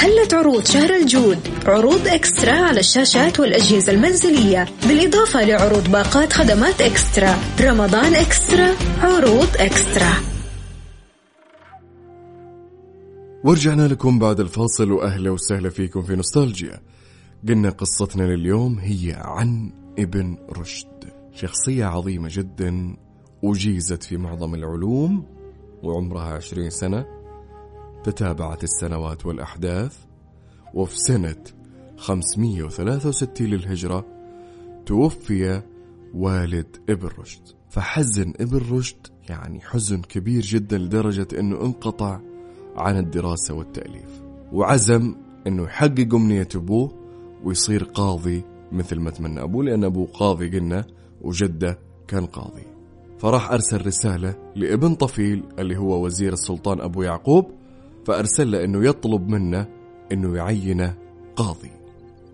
هلت 0.00 0.34
عروض 0.34 0.64
شهر 0.64 0.96
الجود 0.96 1.38
عروض 1.66 2.08
إكسترا 2.08 2.52
على 2.52 2.80
الشاشات 2.80 3.40
والأجهزة 3.40 3.92
المنزلية 3.92 4.66
بالإضافة 4.88 5.44
لعروض 5.44 5.90
باقات 5.92 6.32
خدمات 6.32 6.80
إكسترا. 6.80 7.36
رمضان 7.60 8.14
إكسترا 8.14 8.68
عروض 9.00 9.48
إكسترا. 9.56 10.12
ورجعنا 13.44 13.88
لكم 13.88 14.18
بعد 14.18 14.40
الفاصل. 14.40 14.92
وأهلا 14.92 15.30
وسهلا 15.30 15.70
فيكم 15.70 16.02
في 16.02 16.16
نوستالجيا. 16.16 16.80
قلنا 17.48 17.70
قصتنا 17.70 18.22
لليوم 18.22 18.78
هي 18.78 19.16
عن 19.18 19.72
ابن 19.98 20.36
رشد. 20.58 21.12
شخصية 21.32 21.84
عظيمة 21.84 22.28
جدا 22.32 22.96
أجيزت 23.44 24.02
في 24.02 24.16
معظم 24.16 24.54
العلوم 24.54 25.26
وعمرها 25.82 26.34
عشرين 26.34 26.70
سنة. 26.70 27.17
تتابعت 28.10 28.64
السنوات 28.64 29.26
والأحداث 29.26 29.96
وفي 30.74 30.96
سنة 30.96 31.44
563 31.96 33.46
للهجرة 33.46 34.06
توفي 34.86 35.62
والد 36.14 36.76
ابن 36.88 37.08
رشد. 37.18 37.42
فحزن 37.70 38.32
ابن 38.40 38.76
رشد 38.76 39.06
يعني 39.28 39.60
حزن 39.60 40.02
كبير 40.02 40.42
جدا 40.42 40.78
لدرجة 40.78 41.28
إنه 41.38 41.60
انقطع 41.60 42.20
عن 42.76 42.98
الدراسة 42.98 43.54
والتأليف. 43.54 44.22
وعزم 44.52 45.14
إنه 45.46 45.62
يحقق 45.62 46.14
أمنية 46.14 46.48
أبوه 46.54 46.92
ويصير 47.44 47.84
قاضي 47.84 48.44
مثل 48.72 49.00
ما 49.00 49.10
تمنى 49.10 49.42
أبوه 49.42 49.64
لأن 49.64 49.84
أبوه 49.84 50.06
قاضي 50.06 50.58
قلنا 50.58 50.86
وجده 51.22 51.78
كان 52.08 52.26
قاضي. 52.26 52.66
فراح 53.18 53.52
أرسل 53.52 53.86
رسالة 53.86 54.52
لابن 54.56 54.94
طفيل 54.94 55.44
اللي 55.58 55.76
هو 55.76 56.04
وزير 56.04 56.32
السلطان 56.32 56.80
أبو 56.80 57.02
يعقوب 57.02 57.57
فأرسل 58.08 58.50
له 58.50 58.64
إنه 58.64 58.88
يطلب 58.88 59.28
منه 59.28 59.66
إنه 60.12 60.36
يعينه 60.36 60.94
قاضي. 61.36 61.70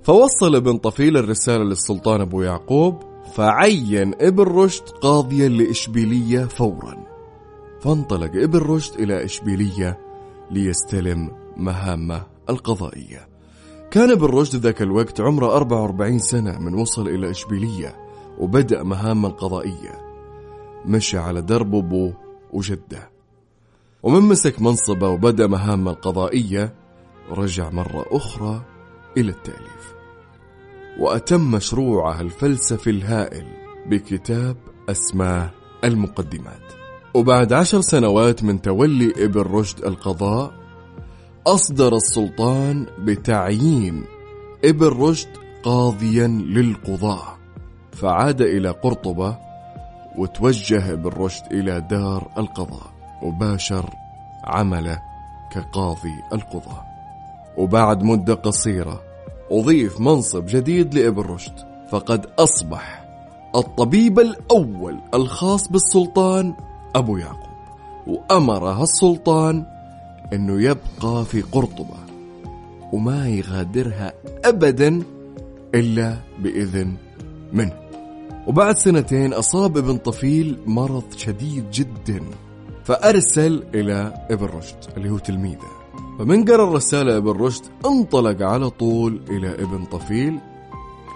فوصل 0.03 0.57
ابن 0.57 0.79
طفيل 0.79 1.17
الرسالة 1.17 1.65
للسلطان 1.65 2.21
أبو 2.21 2.43
يعقوب 2.43 3.03
فعين 3.35 4.15
ابن 4.21 4.43
رشد 4.43 4.89
قاضيا 4.89 5.49
لإشبيلية 5.49 6.45
فورا. 6.45 7.05
فانطلق 7.81 8.31
ابن 8.35 8.59
رشد 8.59 9.01
إلى 9.01 9.25
إشبيلية 9.25 9.99
ليستلم 10.51 11.31
مهامه 11.57 12.23
القضائية. 12.51 13.29
كان 13.91 14.11
ابن 14.11 14.27
رشد 14.27 14.57
ذاك 14.57 14.83
الوقت 14.83 15.21
عمره 15.21 15.57
44 15.57 16.19
سنة 16.19 16.59
من 16.59 16.75
وصل 16.75 17.09
إلى 17.09 17.31
إشبيلية 17.31 17.97
وبدأ 18.39 18.83
مهامه 18.83 19.29
القضائية. 19.29 20.01
مشى 20.87 21.19
على 21.19 21.43
درب 21.43 21.75
أبوه 21.75 22.13
وجده. 22.53 23.14
ومن 24.05 24.21
مسك 24.21 24.63
منصبه 24.63 25.09
وبدأ 25.09 25.47
مهامه 25.47 25.91
القضائية 25.91 26.75
رجع 27.31 27.71
مرة 27.71 28.07
أخرى 28.11 28.63
إلى 29.17 29.31
التأليف. 29.31 29.95
وأتم 30.99 31.51
مشروعه 31.51 32.21
الفلسفي 32.21 32.91
الهائل 32.91 33.47
بكتاب 33.87 34.57
أسماه 34.89 35.51
المقدمات. 35.85 36.73
وبعد 37.15 37.53
عشر 37.53 37.81
سنوات 37.81 38.45
من 38.45 38.63
تولي 38.63 39.13
ابن 39.25 39.41
رشد 39.41 39.85
القضاء 39.85 40.53
أصدر 41.47 41.97
السلطان 41.97 42.87
بتعيين 42.99 44.05
ابن 44.65 44.87
رشد 44.87 45.29
قاضيا 45.63 46.27
للقضاة 46.27 47.37
فعاد 47.93 48.43
إلى 48.43 48.71
قرطبة 48.71 49.39
وتوجه 50.19 50.93
ابن 50.93 51.11
رشد 51.11 51.53
إلى 51.53 51.81
دار 51.81 52.31
القضاء. 52.39 52.94
وباشر 53.25 53.91
عمله 54.45 55.03
كقاضي 55.51 56.15
القضاة. 56.33 56.85
وبعد 57.57 58.03
مدة 58.03 58.35
قصيرة 58.35 59.01
أضيف 59.51 60.01
منصب 60.01 60.47
جديد 60.47 60.95
لابن 60.95 61.23
رشد 61.23 61.55
فقد 61.89 62.27
أصبح 62.39 63.05
الطبيب 63.57 64.19
الأول 64.19 64.99
الخاص 65.15 65.69
بالسلطان 65.69 66.55
أبو 66.95 67.17
يعقوب. 67.17 67.55
وأمره 68.07 68.83
السلطان 68.83 69.67
أنه 70.33 70.63
يبقى 70.63 71.25
في 71.25 71.43
قرطبة 71.43 71.97
وما 72.93 73.29
يغادرها 73.29 74.13
أبدا 74.45 75.03
إلا 75.75 76.17
بإذن 76.39 76.97
منه. 77.53 77.73
وبعد 78.47 78.77
سنتين 78.77 79.33
أصاب 79.33 79.77
ابن 79.77 79.97
طفيل 79.97 80.59
مرض 80.67 81.05
شديد 81.17 81.71
جدا. 81.71 82.21
فأرسل 82.85 83.65
إلى 83.75 84.27
إبن 84.31 84.47
رشد 84.47 84.77
اللي 84.97 85.11
هو 85.11 85.19
تلميذه. 85.19 85.85
فمن 86.19 86.45
قرأ 86.45 86.65
الرسالة 86.65 87.17
إبن 87.17 87.31
رشد 87.31 87.63
انطلق 87.87 88.43
على 88.43 88.71
طول 88.71 89.21
إلى 89.29 89.63
إبن 89.63 89.85
طفيل 89.85 90.39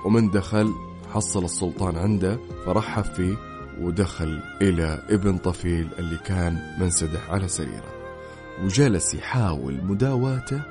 ومن 0.04 0.30
دخل 0.30 0.72
حصل 1.14 1.44
السلطان 1.44 1.96
عنده 1.96 2.38
فرحب 2.66 3.04
فيه 3.04 3.36
ودخل 3.80 4.42
إلى 4.62 5.02
إبن 5.10 5.38
طفيل 5.38 5.88
اللي 5.98 6.16
كان 6.16 6.76
منسدح 6.80 7.30
على 7.30 7.48
سريره. 7.48 7.92
وجلس 8.64 9.14
يحاول 9.14 9.84
مداواته 9.84 10.62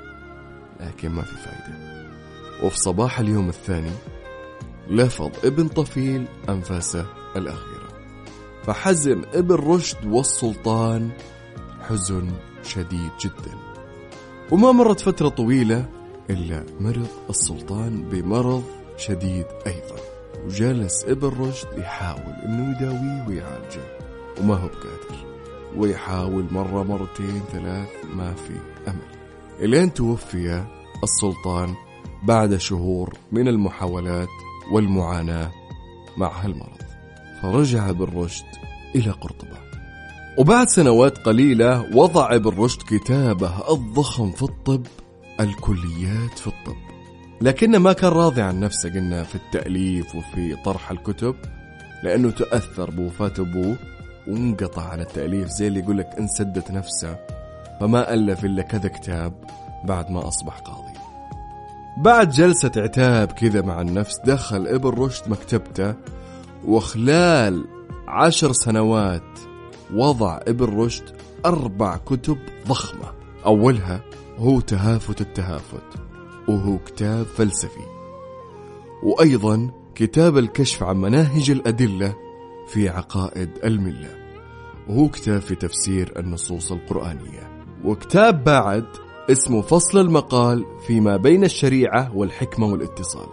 لكن 0.80 1.08
ما 1.08 1.22
في 1.22 1.36
فايدة. 1.36 2.08
وفي 2.62 2.78
صباح 2.78 3.20
اليوم 3.20 3.48
الثاني 3.48 3.92
لفظ 4.90 5.30
إبن 5.44 5.68
طفيل 5.68 6.24
أنفاسه 6.48 7.06
الأخيرة 7.36 7.67
فحزن 8.64 9.22
ابن 9.34 9.54
رشد 9.54 10.06
والسلطان 10.06 11.10
حزن 11.80 12.30
شديد 12.62 13.10
جدا. 13.20 13.54
وما 14.50 14.72
مرت 14.72 15.00
فترة 15.00 15.28
طويلة 15.28 15.88
إلا 16.30 16.64
مرض 16.80 17.08
السلطان 17.30 18.08
بمرض 18.08 18.64
شديد 18.96 19.46
أيضا. 19.66 19.96
وجلس 20.44 21.04
ابن 21.04 21.28
رشد 21.28 21.78
يحاول 21.78 22.34
إنه 22.44 22.76
يداويه 22.76 23.28
ويعالجه 23.28 23.98
وما 24.40 24.54
هو 24.54 24.66
بقادر. 24.68 25.26
ويحاول 25.76 26.46
مرة 26.50 26.82
مرتين 26.82 27.42
ثلاث 27.52 27.88
ما 28.14 28.34
في 28.34 28.54
أمل. 28.88 29.18
إلين 29.60 29.94
توفي 29.94 30.64
السلطان 31.02 31.74
بعد 32.22 32.56
شهور 32.56 33.14
من 33.32 33.48
المحاولات 33.48 34.28
والمعاناة 34.72 35.50
مع 36.16 36.44
هالمرض. 36.44 36.77
فرجع 37.42 37.90
ابن 37.90 38.04
رشد 38.04 38.44
إلى 38.94 39.10
قرطبة. 39.10 39.58
وبعد 40.38 40.68
سنوات 40.68 41.18
قليلة 41.18 41.96
وضع 41.96 42.34
ابن 42.34 42.50
رشد 42.50 42.82
كتابه 42.82 43.72
الضخم 43.72 44.30
في 44.32 44.42
الطب 44.42 44.86
الكليات 45.40 46.38
في 46.38 46.46
الطب. 46.46 46.76
لكنه 47.40 47.78
ما 47.78 47.92
كان 47.92 48.10
راضي 48.10 48.42
عن 48.42 48.60
نفسه 48.60 48.90
قلنا 48.90 49.22
في 49.24 49.34
التأليف 49.34 50.14
وفي 50.14 50.56
طرح 50.64 50.90
الكتب 50.90 51.34
لأنه 52.02 52.30
تأثر 52.30 52.90
بوفاة 52.90 53.32
أبوه 53.38 53.76
وانقطع 54.28 54.82
عن 54.82 55.00
التأليف 55.00 55.48
زي 55.48 55.66
اللي 55.66 55.80
يقولك 55.80 56.10
انسدت 56.18 56.70
نفسه 56.70 57.18
فما 57.80 58.14
ألف 58.14 58.44
إلا 58.44 58.62
كذا 58.62 58.88
كتاب 58.88 59.32
بعد 59.84 60.10
ما 60.10 60.28
أصبح 60.28 60.58
قاضي. 60.58 60.98
بعد 61.98 62.30
جلسة 62.30 62.72
عتاب 62.76 63.32
كذا 63.32 63.62
مع 63.62 63.80
النفس 63.80 64.14
دخل 64.24 64.66
ابن 64.66 64.88
رشد 64.88 65.28
مكتبته 65.28 65.94
وخلال 66.64 67.64
عشر 68.08 68.52
سنوات 68.52 69.38
وضع 69.94 70.40
ابن 70.48 70.64
رشد 70.64 71.04
أربع 71.46 71.96
كتب 71.96 72.38
ضخمة. 72.68 73.12
أولها 73.46 74.04
هو 74.36 74.60
تهافت 74.60 75.20
التهافت 75.20 75.84
وهو 76.48 76.78
كتاب 76.78 77.26
فلسفي. 77.26 77.86
وأيضا 79.02 79.70
كتاب 79.94 80.38
الكشف 80.38 80.82
عن 80.82 80.96
مناهج 80.96 81.50
الأدلة 81.50 82.14
في 82.68 82.88
عقائد 82.88 83.50
الملة. 83.64 84.10
وهو 84.88 85.08
كتاب 85.08 85.40
في 85.40 85.54
تفسير 85.54 86.12
النصوص 86.18 86.72
القرآنية. 86.72 87.64
وكتاب 87.84 88.44
بعد 88.44 88.84
اسمه 89.30 89.62
فصل 89.62 89.98
المقال 89.98 90.64
فيما 90.86 91.16
بين 91.16 91.44
الشريعة 91.44 92.16
والحكمة 92.16 92.66
والاتصال. 92.66 93.26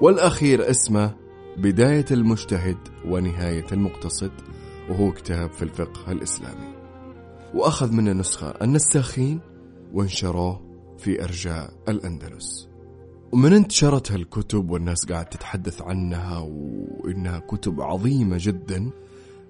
والأخير 0.00 0.70
اسمه 0.70 1.19
بداية 1.56 2.04
المجتهد 2.10 2.76
ونهاية 3.04 3.66
المقتصد 3.72 4.30
وهو 4.90 5.12
كتاب 5.12 5.52
في 5.52 5.62
الفقه 5.62 6.12
الإسلامي. 6.12 6.74
وأخذ 7.54 7.92
منه 7.92 8.12
نسخة 8.12 8.54
النساخين 8.62 9.40
وانشروه 9.92 10.60
في 10.98 11.24
أرجاء 11.24 11.70
الأندلس. 11.88 12.68
ومن 13.32 13.52
انتشرت 13.52 14.12
هالكتب 14.12 14.70
والناس 14.70 15.06
قاعد 15.06 15.26
تتحدث 15.26 15.82
عنها 15.82 16.38
وإنها 16.38 17.38
كتب 17.38 17.80
عظيمة 17.80 18.36
جدا 18.40 18.90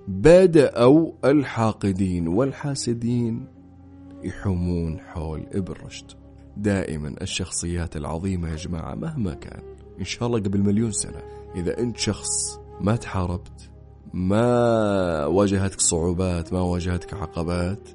بدأوا 0.08 1.12
الحاقدين 1.24 2.28
والحاسدين 2.28 3.46
يحومون 4.22 5.00
حول 5.00 5.46
إبن 5.52 5.74
رشد. 5.86 6.06
دائما 6.56 7.14
الشخصيات 7.22 7.96
العظيمة 7.96 8.48
يا 8.50 8.56
جماعة 8.56 8.94
مهما 8.94 9.34
كان 9.34 9.62
إن 9.98 10.04
شاء 10.04 10.26
الله 10.26 10.38
قبل 10.38 10.60
مليون 10.60 10.92
سنة 10.92 11.39
إذا 11.56 11.78
أنت 11.78 11.96
شخص 11.96 12.60
ما 12.80 12.96
تحاربت 12.96 13.70
ما 14.14 15.26
واجهتك 15.26 15.80
صعوبات 15.80 16.52
ما 16.52 16.60
واجهتك 16.60 17.14
عقبات 17.14 17.88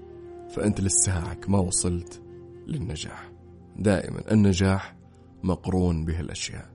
فأنت 0.50 0.82
لساعك 0.82 1.50
ما 1.50 1.60
وصلت 1.60 2.22
للنجاح. 2.68 3.32
دائما 3.80 4.32
النجاح 4.32 4.96
مقرون 5.44 6.06
بهالأشياء. 6.06 6.70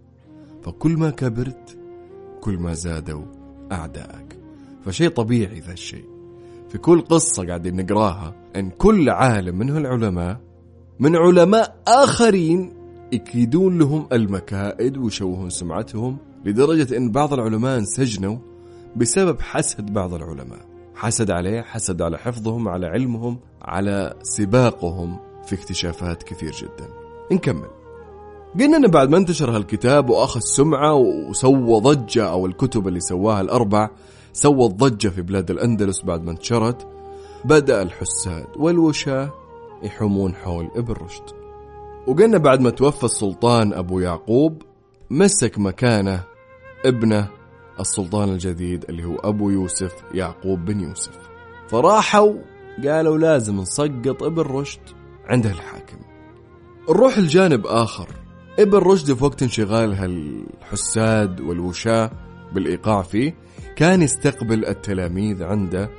فكل 0.63 0.97
ما 0.97 1.11
كبرت 1.11 1.79
كل 2.41 2.59
ما 2.59 2.75
زادوا 2.75 3.25
أعدائك 3.73 4.39
فشيء 4.85 5.09
طبيعي 5.09 5.61
ذا 5.61 5.73
الشيء. 5.73 6.05
في 6.69 6.79
كل 6.79 7.01
قصة 7.01 7.47
قاعدين 7.47 7.77
نقراها 7.77 8.35
أن 8.57 8.71
كل 8.71 9.11
عالم 9.11 9.59
من 9.59 9.71
هالعلماء 9.71 10.41
من 11.01 11.17
علماء 11.17 11.83
آخرين 11.89 12.73
يكيدون 13.13 13.79
لهم 13.79 14.09
المكائد 14.13 14.97
ويشوهون 14.97 15.51
سمعتهم 15.51 16.19
لدرجة 16.45 16.97
أن 16.97 17.11
بعض 17.11 17.33
العلماء 17.33 17.79
انسجنوا 17.79 18.39
بسبب 18.97 19.41
حسد 19.41 19.93
بعض 19.93 20.15
العلماء. 20.15 20.71
حسد 20.95 21.31
عليه 21.31 21.63
حسد 21.63 22.03
على 22.03 22.19
حفظهم 22.19 22.69
على 22.69 22.87
علمهم 22.87 23.39
على 23.63 24.15
سباقهم 24.23 25.19
في 25.47 25.55
اكتشافات 25.55 26.23
كثير 26.23 26.53
جدا. 26.53 26.89
نكمل. 27.33 27.69
قلنا 28.61 28.77
انه 28.77 28.89
بعد 28.89 29.11
ما 29.11 29.17
انتشر 29.17 29.57
هالكتاب 29.57 30.11
وأخذ 30.11 30.41
سمعة 30.41 30.95
وسوى 30.95 31.81
ضجة 31.81 32.31
أو 32.31 32.47
الكتب 32.47 32.89
اللي 32.89 33.01
سواها 33.01 33.41
الأربع 33.41 33.91
سوت 34.33 34.71
ضجه 34.71 35.09
في 35.09 35.23
بلاد 35.23 35.51
الأندلس 35.51 36.03
بعد 36.03 36.25
ما 36.25 36.31
انتشرت 36.31 36.87
بدأ 37.45 37.83
الحساد 37.83 38.47
والوشاة 38.57 39.33
يحومون 39.83 40.35
حول 40.35 40.71
ابن 40.77 40.93
رشد. 40.93 41.23
وقلنا 42.07 42.39
بعد 42.39 42.61
ما 42.61 42.71
توفى 42.71 43.05
السلطان 43.05 43.73
أبو 43.73 44.01
يعقوب 44.01 44.63
مسك 45.11 45.59
مكانه 45.59 46.30
ابنه 46.87 47.29
السلطان 47.81 48.29
الجديد 48.29 48.85
اللي 48.89 49.05
هو 49.05 49.17
أبو 49.17 49.51
يوسف 49.51 49.93
يعقوب 50.15 50.65
بن 50.65 50.81
يوسف. 50.81 51.19
فراحوا 51.69 52.35
قالوا 52.85 53.19
لازم 53.19 53.61
نسقط 53.61 54.23
ابن 54.23 54.43
رشد 54.43 54.81
عنده 55.27 55.51
الحاكم. 55.51 55.99
نروح 56.91 57.17
الجانب 57.17 57.67
آخر 57.67 58.09
ابن 58.59 58.79
رشد 58.79 59.13
في 59.13 59.25
وقت 59.25 59.43
انشغال 59.43 59.95
هالحساد 59.95 61.41
والوشاة 61.41 62.11
بالإيقاع 62.53 63.03
فيه 63.03 63.35
كان 63.77 64.03
يستقبل 64.03 64.67
التلاميذ 64.67 65.43
عنده 65.43 65.91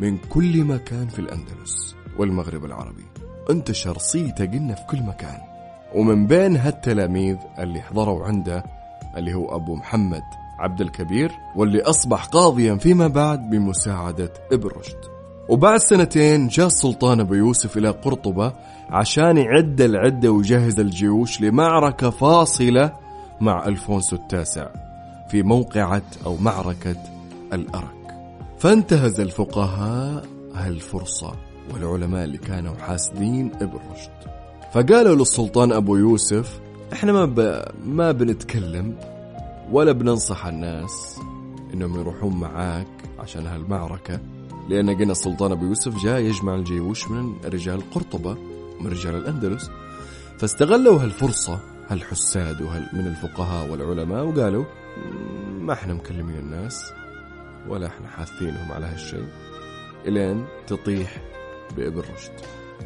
من 0.00 0.18
كل 0.18 0.64
مكان 0.64 1.08
في 1.08 1.18
الأندلس 1.18 1.96
والمغرب 2.18 2.64
العربي. 2.64 3.04
انتشر 3.50 3.98
صيته 3.98 4.46
قلنا 4.46 4.74
في 4.74 4.82
كل 4.90 5.02
مكان. 5.02 5.38
ومن 5.94 6.26
بين 6.26 6.56
هالتلاميذ 6.56 7.36
اللي 7.58 7.80
حضروا 7.80 8.24
عنده 8.24 8.64
اللي 9.16 9.34
هو 9.34 9.56
أبو 9.56 9.74
محمد 9.74 10.22
عبد 10.58 10.80
الكبير 10.80 11.32
واللي 11.56 11.82
أصبح 11.82 12.24
قاضيا 12.24 12.74
فيما 12.74 13.08
بعد 13.08 13.50
بمساعدة 13.50 14.32
ابن 14.52 14.68
رشد. 14.68 14.98
وبعد 15.48 15.80
سنتين 15.80 16.48
جاء 16.48 16.66
السلطان 16.66 17.20
أبو 17.20 17.34
يوسف 17.34 17.76
إلى 17.76 17.90
قرطبة 17.90 18.52
عشان 18.90 19.36
يعد 19.36 19.80
العدة 19.80 20.30
ويجهز 20.30 20.80
الجيوش 20.80 21.40
لمعركة 21.40 22.10
فاصلة 22.10 22.92
مع 23.40 23.66
ألفونسو 23.66 24.16
التاسع 24.16 24.68
في 25.30 25.42
موقعة 25.42 26.02
أو 26.26 26.36
معركة 26.36 26.96
الأرك. 27.52 28.16
فانتهز 28.58 29.20
الفقهاء 29.20 30.24
هالفرصة 30.54 31.32
والعلماء 31.74 32.24
اللي 32.24 32.38
كانوا 32.38 32.74
حاسدين 32.74 33.52
ابن 33.60 33.78
رشد. 33.92 34.10
فقالوا 34.72 35.14
للسلطان 35.16 35.72
أبو 35.72 35.96
يوسف 35.96 36.60
إحنا 36.92 37.12
ما, 37.12 37.24
ب... 37.24 37.64
ما 37.84 38.12
بنتكلم 38.12 38.96
ولا 39.70 39.92
بننصح 39.92 40.46
الناس 40.46 41.20
إنهم 41.74 42.00
يروحون 42.00 42.36
معاك 42.40 42.86
عشان 43.18 43.46
هالمعركة 43.46 44.20
لأن 44.68 44.90
قلنا 44.90 45.12
السلطان 45.12 45.52
أبو 45.52 45.64
يوسف 45.64 46.02
جاء 46.04 46.20
يجمع 46.20 46.54
الجيوش 46.54 47.10
من 47.10 47.34
رجال 47.44 47.90
قرطبة 47.90 48.36
من 48.80 48.86
رجال 48.86 49.14
الأندلس 49.14 49.70
فاستغلوا 50.38 51.02
هالفرصة 51.02 51.60
هالحساد 51.88 52.62
وهال 52.62 52.88
من 52.92 53.06
الفقهاء 53.06 53.70
والعلماء 53.70 54.24
وقالوا 54.24 54.64
ما 55.60 55.72
إحنا 55.72 55.94
مكلمين 55.94 56.38
الناس 56.38 56.92
ولا 57.68 57.86
إحنا 57.86 58.08
حاثينهم 58.08 58.72
على 58.72 58.86
هالشيء 58.86 59.26
إلين 60.06 60.46
تطيح 60.66 61.22
بابن 61.76 61.98
رشد 62.00 62.32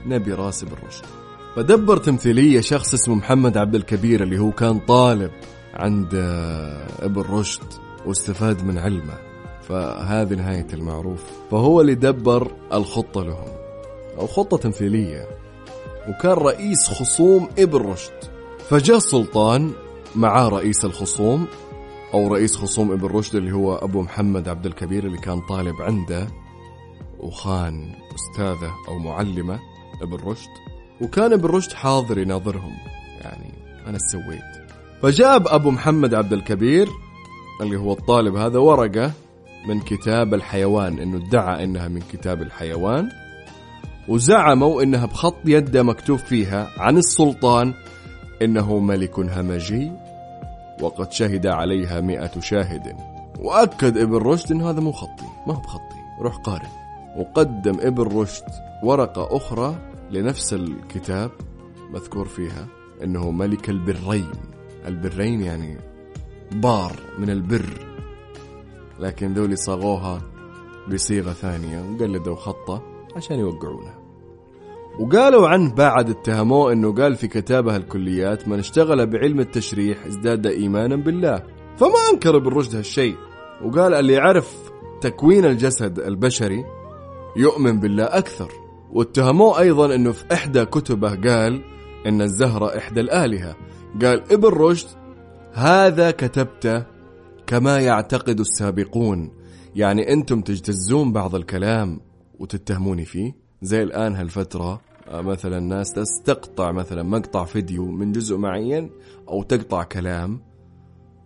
نبي 0.06 0.32
رأس 0.32 0.62
ابن 0.62 0.72
رشد. 0.86 1.04
فدبر 1.56 1.96
تمثيلية 1.96 2.60
شخص 2.60 2.94
اسمه 2.94 3.14
محمد 3.14 3.56
عبد 3.56 3.74
الكبير 3.74 4.22
اللي 4.22 4.38
هو 4.38 4.50
كان 4.50 4.78
طالب 4.78 5.30
عند 5.74 6.14
ابن 7.00 7.20
رشد 7.20 7.62
واستفاد 8.06 8.64
من 8.64 8.78
علمه. 8.78 9.18
فهذه 9.62 10.34
نهاية 10.34 10.66
المعروف. 10.72 11.24
فهو 11.50 11.80
اللي 11.80 11.94
دبر 11.94 12.52
الخطة 12.72 13.24
لهم. 13.24 13.48
أو 14.18 14.26
خطة 14.26 14.56
تمثيلية. 14.56 15.28
وكان 16.08 16.32
رئيس 16.32 16.88
خصوم 16.88 17.48
ابن 17.58 17.78
رشد. 17.78 18.12
فجاء 18.68 18.96
السلطان 18.96 19.72
معاه 20.16 20.48
رئيس 20.48 20.84
الخصوم 20.84 21.46
أو 22.14 22.34
رئيس 22.34 22.56
خصوم 22.56 22.92
ابن 22.92 23.06
رشد 23.06 23.36
اللي 23.36 23.52
هو 23.52 23.74
أبو 23.74 24.02
محمد 24.02 24.48
عبد 24.48 24.66
الكبير 24.66 25.06
اللي 25.06 25.18
كان 25.18 25.40
طالب 25.40 25.82
عنده 25.82 26.28
وخان 27.20 27.94
أستاذه 28.14 28.74
أو 28.88 28.98
معلمة 28.98 29.60
ابن 30.02 30.16
رشد. 30.16 30.69
وكان 31.00 31.32
ابن 31.32 31.48
رشد 31.48 31.72
حاضر 31.72 32.18
يناظرهم. 32.18 32.76
يعني 33.20 33.52
أنا 33.86 33.98
سويت. 33.98 34.60
فجاب 35.02 35.48
أبو 35.48 35.70
محمد 35.70 36.14
عبد 36.14 36.32
الكبير 36.32 36.88
اللي 37.60 37.76
هو 37.76 37.92
الطالب 37.92 38.36
هذا 38.36 38.58
ورقة 38.58 39.12
من 39.68 39.80
كتاب 39.80 40.34
الحيوان 40.34 40.98
إنه 40.98 41.16
ادعى 41.16 41.64
إنها 41.64 41.88
من 41.88 42.00
كتاب 42.12 42.42
الحيوان 42.42 43.08
وزعموا 44.08 44.82
إنها 44.82 45.06
بخط 45.06 45.36
يده 45.44 45.82
مكتوب 45.82 46.18
فيها 46.18 46.70
عن 46.78 46.96
السلطان 46.96 47.74
إنه 48.42 48.78
ملك 48.78 49.18
همجي 49.18 49.92
وقد 50.80 51.12
شهد 51.12 51.46
عليها 51.46 52.00
مئة 52.00 52.40
شاهد. 52.40 52.96
وأكد 53.38 53.98
ابن 53.98 54.16
رشد 54.16 54.52
إن 54.52 54.62
هذا 54.62 54.80
مو 54.80 54.92
خطي 54.92 55.26
ما 55.46 55.54
هو 55.54 55.60
بخطي 55.60 56.00
روح 56.20 56.36
قارن. 56.36 56.68
وقدم 57.16 57.76
ابن 57.80 58.02
رشد 58.02 58.44
ورقة 58.82 59.36
أخرى 59.36 59.74
لنفس 60.10 60.54
الكتاب 60.54 61.30
مذكور 61.90 62.28
فيها 62.28 62.66
إنه 63.04 63.30
ملك 63.30 63.70
البرين. 63.70 64.30
البرين 64.86 65.40
يعني 65.40 65.78
بار 66.52 66.92
من 67.18 67.30
البر. 67.30 67.86
لكن 69.00 69.32
ذولي 69.32 69.56
صاغوها 69.56 70.22
بصيغة 70.92 71.32
ثانية 71.32 71.80
وقلدوا 71.80 72.36
خطه 72.36 72.82
عشان 73.16 73.38
يوقعونه 73.38 73.94
وقالوا 74.98 75.48
عنه 75.48 75.74
بعد 75.74 76.10
اتهموه 76.10 76.72
إنه 76.72 76.94
قال 76.94 77.16
في 77.16 77.28
كتابه 77.28 77.76
الكليات 77.76 78.48
من 78.48 78.58
اشتغل 78.58 79.06
بعلم 79.06 79.40
التشريح 79.40 80.06
ازداد 80.06 80.46
إيمانا 80.46 80.96
بالله 80.96 81.42
فما 81.76 82.10
أنكر 82.12 82.36
ابن 82.36 82.48
رشد 82.48 82.76
هالشيء. 82.76 83.16
وقال 83.64 83.94
اللي 83.94 84.12
يعرف 84.12 84.70
تكوين 85.00 85.44
الجسد 85.44 85.98
البشري 85.98 86.64
يؤمن 87.36 87.80
بالله 87.80 88.04
أكثر. 88.04 88.52
واتهموه 88.92 89.60
أيضا 89.60 89.94
إنه 89.94 90.12
في 90.12 90.24
إحدى 90.32 90.64
كتبه 90.64 91.08
قال 91.08 91.62
إن 92.06 92.22
الزهرة 92.22 92.78
إحدى 92.78 93.00
الآلهة. 93.00 93.56
قال 94.02 94.32
ابن 94.32 94.48
رشد 94.48 94.88
هذا 95.52 96.10
كتبته 96.10 96.86
كما 97.46 97.80
يعتقد 97.80 98.40
السابقون. 98.40 99.30
يعني 99.74 100.12
أنتم 100.12 100.40
تجتزون 100.40 101.12
بعض 101.12 101.34
الكلام 101.34 102.00
وتتهموني 102.38 103.04
فيه. 103.04 103.36
زي 103.62 103.82
الآن 103.82 104.14
هالفترة 104.14 104.80
آه، 105.08 105.20
مثلا 105.20 105.60
ناس 105.60 105.92
تستقطع 105.92 106.72
مثلا 106.72 107.02
مقطع 107.02 107.44
فيديو 107.44 107.86
من 107.86 108.12
جزء 108.12 108.36
معين 108.36 108.90
أو 109.28 109.42
تقطع 109.42 109.82
كلام. 109.82 110.40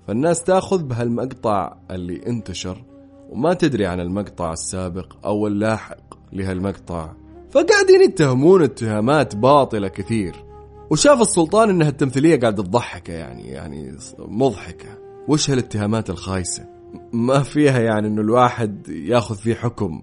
فالناس 0.07 0.43
تأخذ 0.43 0.83
بهالمقطع 0.83 1.77
اللي 1.91 2.27
انتشر 2.27 2.85
وما 3.31 3.55
تدري 3.55 3.87
عن 3.87 4.01
المقطع 4.01 4.53
السابق 4.53 5.27
أو 5.27 5.47
اللاحق 5.47 6.15
لهالمقطع. 6.33 7.24
فقاعدين 7.55 8.03
يتهمون 8.03 8.63
اتهامات 8.63 9.37
باطلة 9.37 9.89
كثير. 9.89 10.45
وشاف 10.91 11.21
السلطان 11.21 11.71
إنها 11.71 11.89
التمثيلية 11.89 12.41
قاعدة 12.41 12.63
تضحكه 12.63 13.13
يعني 13.13 13.49
يعني 13.49 13.97
مضحكة. 14.19 14.99
وش 15.29 15.51
هالاتهامات 15.51 16.11
الخايسة؟ 16.11 16.67
ما 17.13 17.43
فيها 17.43 17.81
يعني 17.81 18.09
إنه 18.09 18.21
الواحد 18.21 18.89
ياخذ 18.89 19.37
فيه 19.37 19.55
حكم. 19.55 20.03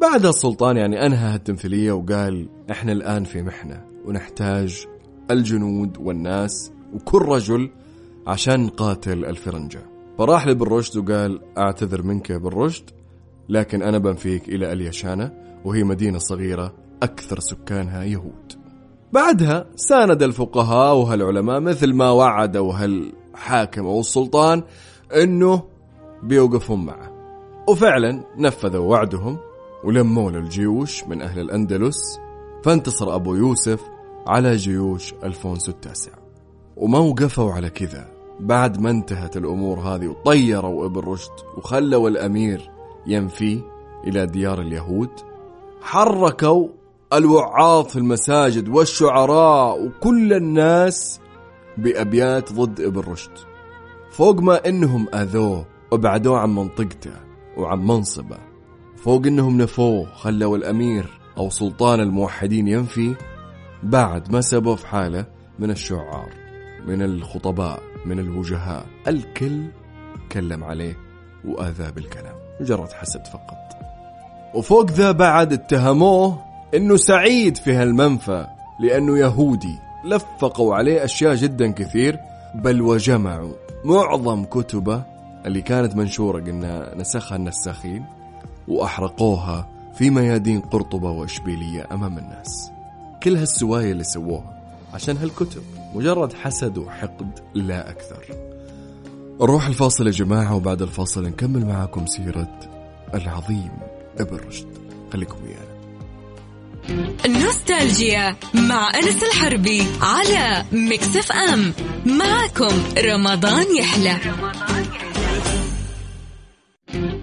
بعدها 0.00 0.30
السلطان 0.30 0.76
يعني 0.76 1.06
أنهى 1.06 1.34
التمثيلية 1.34 1.92
وقال 1.92 2.48
إحنا 2.70 2.92
الآن 2.92 3.24
في 3.24 3.42
محنة 3.42 3.84
ونحتاج 4.04 4.86
الجنود 5.30 5.98
والناس 5.98 6.72
وكل 6.94 7.22
رجل 7.22 7.70
عشان 8.26 8.60
نقاتل 8.60 9.24
الفرنجة. 9.24 9.82
فراح 10.18 10.46
لابن 10.46 10.66
رشد 10.66 10.96
وقال 10.96 11.40
أعتذر 11.58 12.02
منك 12.02 12.30
يا 12.30 12.36
ابن 12.36 12.48
رشد 12.48 12.90
لكن 13.48 13.82
أنا 13.82 13.98
بنفيك 13.98 14.48
إلى 14.48 14.72
اليشانة 14.72 15.32
وهي 15.64 15.84
مدينة 15.84 16.18
صغيرة 16.18 16.87
أكثر 17.02 17.40
سكانها 17.40 18.04
يهود. 18.04 18.52
بعدها 19.12 19.66
ساند 19.76 20.22
الفقهاء 20.22 20.96
وهالعلماء 20.96 21.60
مثل 21.60 21.94
ما 21.94 22.10
وعدوا 22.10 22.72
هال 22.72 23.12
حاكم 23.34 23.86
أو 23.86 24.00
السلطان 24.00 24.62
أنه 25.22 25.62
بيوقفون 26.22 26.84
معه. 26.84 27.12
وفعلا 27.68 28.24
نفذوا 28.38 28.86
وعدهم 28.86 29.38
ولموا 29.84 30.30
الجيوش 30.30 31.04
من 31.04 31.22
أهل 31.22 31.40
الأندلس 31.40 32.20
فانتصر 32.64 33.14
أبو 33.14 33.34
يوسف 33.34 33.80
على 34.26 34.56
جيوش 34.56 35.14
ألفونسو 35.24 35.72
التاسع. 35.72 36.12
وما 36.76 36.98
وقفوا 36.98 37.52
على 37.52 37.70
كذا 37.70 38.08
بعد 38.40 38.80
ما 38.80 38.90
انتهت 38.90 39.36
الأمور 39.36 39.80
هذه 39.80 40.06
وطيروا 40.06 40.86
إبن 40.86 41.00
رشد 41.00 41.32
وخلوا 41.56 42.08
الأمير 42.08 42.70
ينفي 43.06 43.60
إلى 44.06 44.26
ديار 44.26 44.60
اليهود 44.60 45.10
حركوا 45.80 46.68
الوعاظ 47.12 47.86
في 47.86 47.96
المساجد 47.96 48.68
والشعراء 48.68 49.84
وكل 49.84 50.32
الناس 50.32 51.20
بأبيات 51.78 52.52
ضد 52.52 52.80
ابن 52.80 53.00
رشد. 53.00 53.30
فوق 54.10 54.40
ما 54.40 54.68
إنهم 54.68 55.08
أذوه 55.14 55.66
وبعدوه 55.90 56.38
عن 56.38 56.54
منطقته 56.54 57.12
وعن 57.56 57.78
منصبه. 57.78 58.38
فوق 58.96 59.26
إنهم 59.26 59.58
نفوه 59.58 60.06
خلوا 60.14 60.56
الأمير 60.56 61.20
أو 61.38 61.50
سلطان 61.50 62.00
الموحدين 62.00 62.68
ينفي 62.68 63.14
بعد 63.82 64.32
ما 64.32 64.40
سبوا 64.40 64.76
في 64.76 64.86
حالة 64.86 65.26
من 65.58 65.70
الشعار 65.70 66.28
من 66.86 67.02
الخطباء 67.02 67.82
من 68.06 68.18
الوجهاء. 68.18 68.86
الكل 69.06 69.64
كلم 70.32 70.64
عليه 70.64 70.96
وآذاه 71.44 71.90
بالكلام. 71.90 72.34
مجرد 72.60 72.92
حسد 72.92 73.26
فقط. 73.26 73.58
وفوق 74.54 74.90
ذا 74.90 75.12
بعد 75.12 75.52
اتهموه 75.52 76.47
إنه 76.74 76.96
سعيد 76.96 77.56
في 77.56 77.72
هالمنفى 77.72 78.46
لأنه 78.80 79.18
يهودي. 79.18 79.78
لفقوا 80.04 80.74
عليه 80.74 81.04
أشياء 81.04 81.34
جدا 81.34 81.70
كثير 81.72 82.18
بل 82.54 82.82
وجمعوا 82.82 83.52
معظم 83.84 84.44
كتبه 84.44 85.02
اللي 85.46 85.62
كانت 85.62 85.96
منشورة 85.96 86.40
قلنا 86.40 86.94
نسخها 86.96 87.36
النساخين 87.36 88.04
وأحرقوها 88.68 89.68
في 89.94 90.10
ميادين 90.10 90.60
قرطبة 90.60 91.10
وإشبيلية 91.10 91.86
أمام 91.92 92.18
الناس. 92.18 92.70
كل 93.22 93.36
هالسواية 93.36 93.92
اللي 93.92 94.04
سووها 94.04 94.60
عشان 94.94 95.16
هالكتب 95.16 95.62
مجرد 95.94 96.32
حسد 96.32 96.78
وحقد 96.78 97.40
لا 97.54 97.90
أكثر. 97.90 98.24
نروح 99.40 99.66
الفاصل 99.66 100.06
يا 100.06 100.12
جماعة 100.12 100.56
وبعد 100.56 100.82
الفاصل 100.82 101.26
نكمل 101.26 101.66
معاكم 101.66 102.06
سيرة 102.06 102.60
العظيم 103.14 103.70
ابن 104.18 104.36
رشد. 104.36 104.68
خليكم 105.12 105.36
ويانا. 105.44 105.77
نوستالجيا 107.26 108.36
مع 108.54 108.90
أنس 108.94 109.22
الحربي 109.22 109.86
على 110.00 110.64
مكسف 110.72 111.32
أم 111.32 111.72
معكم 112.06 112.82
رمضان 112.98 113.76
يحلى. 113.76 114.16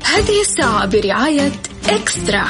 هذه 0.06 0.42
الساعة 0.42 0.86
برعاية 0.86 1.52
إكسترا. 1.90 2.46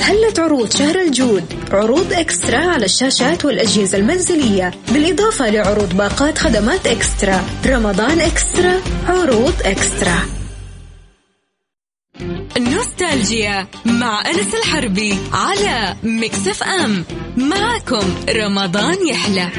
هلت 0.00 0.38
عروض 0.38 0.72
شهر 0.72 1.00
الجود؟ 1.00 1.44
عروض 1.72 2.12
إكسترا 2.12 2.58
على 2.58 2.84
الشاشات 2.84 3.44
والأجهزة 3.44 3.98
المنزلية. 3.98 4.70
بالإضافة 4.92 5.50
لعروض 5.50 5.96
باقات 5.96 6.38
خدمات 6.38 6.86
إكسترا. 6.86 7.44
رمضان 7.66 8.20
إكسترا 8.20 8.80
عروض 9.06 9.54
إكسترا. 9.64 10.36
نوستالجيا 13.06 13.66
مع 13.86 14.30
أنس 14.30 14.54
الحربي 14.54 15.18
على 15.32 15.96
مكسف 16.02 16.62
أم. 16.62 17.04
معكم 17.36 18.14
رمضان 18.28 19.06
يحلى. 19.06 19.50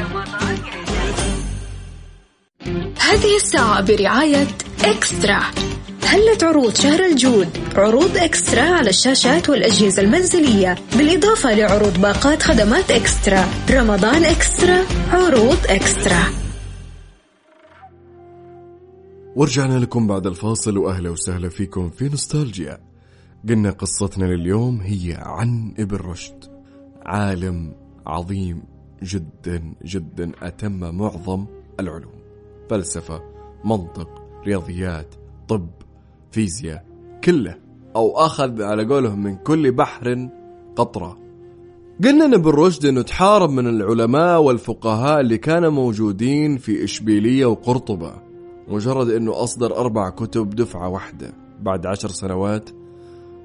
هذه 2.99 3.35
الساعة 3.35 3.81
برعاية 3.81 4.47
إكسترا. 4.83 5.39
هلت 6.03 6.43
عروض 6.43 6.75
شهر 6.75 7.05
الجود؟ 7.05 7.47
عروض 7.75 8.17
إكسترا 8.17 8.61
على 8.61 8.89
الشاشات 8.89 9.49
والأجهزة 9.49 10.01
المنزلية 10.01 10.75
بالإضافة 10.97 11.53
لعروض 11.53 12.01
باقات 12.01 12.43
خدمات 12.43 12.91
إكسترا. 12.91 13.47
رمضان 13.69 14.25
إكسترا 14.25 14.85
عروض 15.11 15.57
إكسترا. 15.69 16.23
ورجعنا 19.35 19.79
لكم 19.79 20.07
بعد 20.07 20.27
الفاصل 20.27 20.77
وأهلا 20.77 21.09
وسهلا 21.09 21.49
فيكم 21.49 21.89
في 21.89 22.09
نوستالجيا. 22.09 22.86
قلنا 23.49 23.71
قصتنا 23.71 24.25
لليوم 24.25 24.81
هي 24.81 25.17
عن 25.19 25.73
ابن 25.79 25.95
رشد. 25.95 26.45
عالم 27.05 27.73
عظيم 28.05 28.63
جدا 29.03 29.73
جدا 29.85 30.31
أتم 30.41 30.95
معظم 30.97 31.45
العلوم. 31.79 32.17
فلسفة 32.69 33.21
منطق 33.65 34.09
رياضيات 34.45 35.15
طب 35.47 35.69
فيزياء 36.31 36.85
كله. 37.23 37.55
أو 37.95 38.17
أخذ 38.17 38.61
على 38.61 38.85
قولهم 38.85 39.23
من 39.23 39.35
كل 39.35 39.71
بحر 39.71 40.29
قطرة. 40.75 41.17
قلنا 42.03 42.25
إن 42.25 42.33
ابن 42.33 42.49
رشد 42.49 42.85
إنه 42.85 43.01
تحارب 43.01 43.49
من 43.49 43.67
العلماء 43.67 44.41
والفقهاء 44.41 45.19
اللي 45.19 45.37
كانوا 45.37 45.71
موجودين 45.71 46.57
في 46.57 46.83
إشبيلية 46.83 47.45
وقرطبة. 47.45 48.13
مجرد 48.67 49.09
إنه 49.09 49.43
أصدر 49.43 49.77
أربع 49.77 50.09
كتب 50.09 50.49
دفعة 50.49 50.89
واحدة. 50.89 51.33
بعد 51.61 51.85
عشر 51.85 52.09
سنوات 52.09 52.69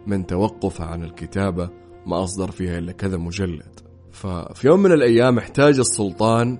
من 0.06 0.26
توقفه 0.26 0.84
عن 0.84 1.04
الكتابة 1.04 1.70
ما 2.06 2.24
أصدر 2.24 2.50
فيها 2.50 2.78
إلا 2.78 2.92
كذا 2.92 3.16
مجلد. 3.16 3.80
ففي 4.12 4.66
يوم 4.66 4.82
من 4.82 4.92
الأيام 4.92 5.38
احتاج 5.38 5.78
السلطان 5.78 6.58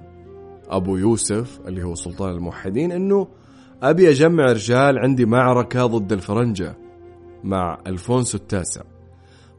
أبو 0.68 0.96
يوسف 0.96 1.60
اللي 1.66 1.82
هو 1.82 1.94
سلطان 1.94 2.30
الموحدين 2.30 2.92
إنه 2.92 3.28
أبي 3.82 4.10
أجمع 4.10 4.44
رجال 4.44 4.98
عندي 4.98 5.24
معركة 5.24 5.86
ضد 5.86 6.12
الفرنجة 6.12 6.76
مع 7.44 7.78
ألفونسو 7.86 8.38
التاسع. 8.38 8.82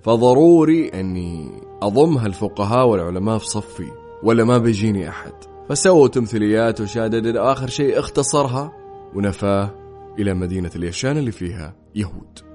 فضروري 0.01 0.87
أني 0.89 1.51
أضم 1.81 2.17
هالفقهاء 2.17 2.87
والعلماء 2.87 3.37
في 3.37 3.45
صفي 3.45 3.91
ولا 4.23 4.43
ما 4.43 4.57
بيجيني 4.57 5.09
أحد. 5.09 5.33
فسووا 5.69 6.07
تمثيليات 6.07 6.81
وشادد 6.81 7.35
آخر 7.35 7.67
شيء 7.67 7.99
اختصرها 7.99 8.71
ونفاه 9.15 9.75
إلى 10.19 10.33
مدينة 10.33 10.71
اليشان 10.75 11.17
اللي 11.17 11.31
فيها 11.31 11.75
يهود. 11.95 12.52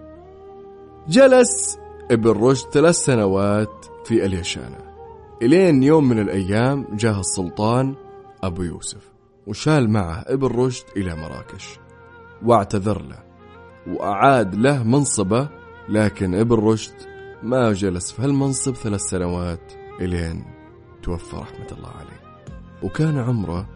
جلس 1.09 1.79
ابن 2.11 2.31
رشد 2.31 2.69
ثلاث 2.71 2.95
سنوات 2.95 3.87
في 4.05 4.27
اليشانة 4.27 4.79
إلين 5.43 5.83
يوم 5.83 6.09
من 6.09 6.19
الأيام 6.19 6.87
جاه 6.93 7.21
السلطان 7.21 7.95
أبو 8.43 8.63
يوسف 8.63 9.13
وشال 9.47 9.91
معه 9.91 10.25
ابن 10.27 10.47
رشد 10.47 10.85
إلى 10.97 11.17
مراكش 11.17 11.79
واعتذر 12.45 13.03
له 13.03 13.23
وأعاد 13.87 14.55
له 14.55 14.83
منصبه 14.83 15.49
لكن 15.89 16.35
ابن 16.35 16.57
رشد 16.57 16.95
ما 17.43 17.73
جلس 17.73 18.13
في 18.13 18.23
هالمنصب 18.23 18.75
ثلاث 18.75 19.01
سنوات 19.01 19.73
إلين 20.01 20.45
توفى 21.03 21.37
رحمة 21.37 21.67
الله 21.73 21.91
عليه. 21.91 22.43
وكان 22.83 23.19
عمره 23.19 23.69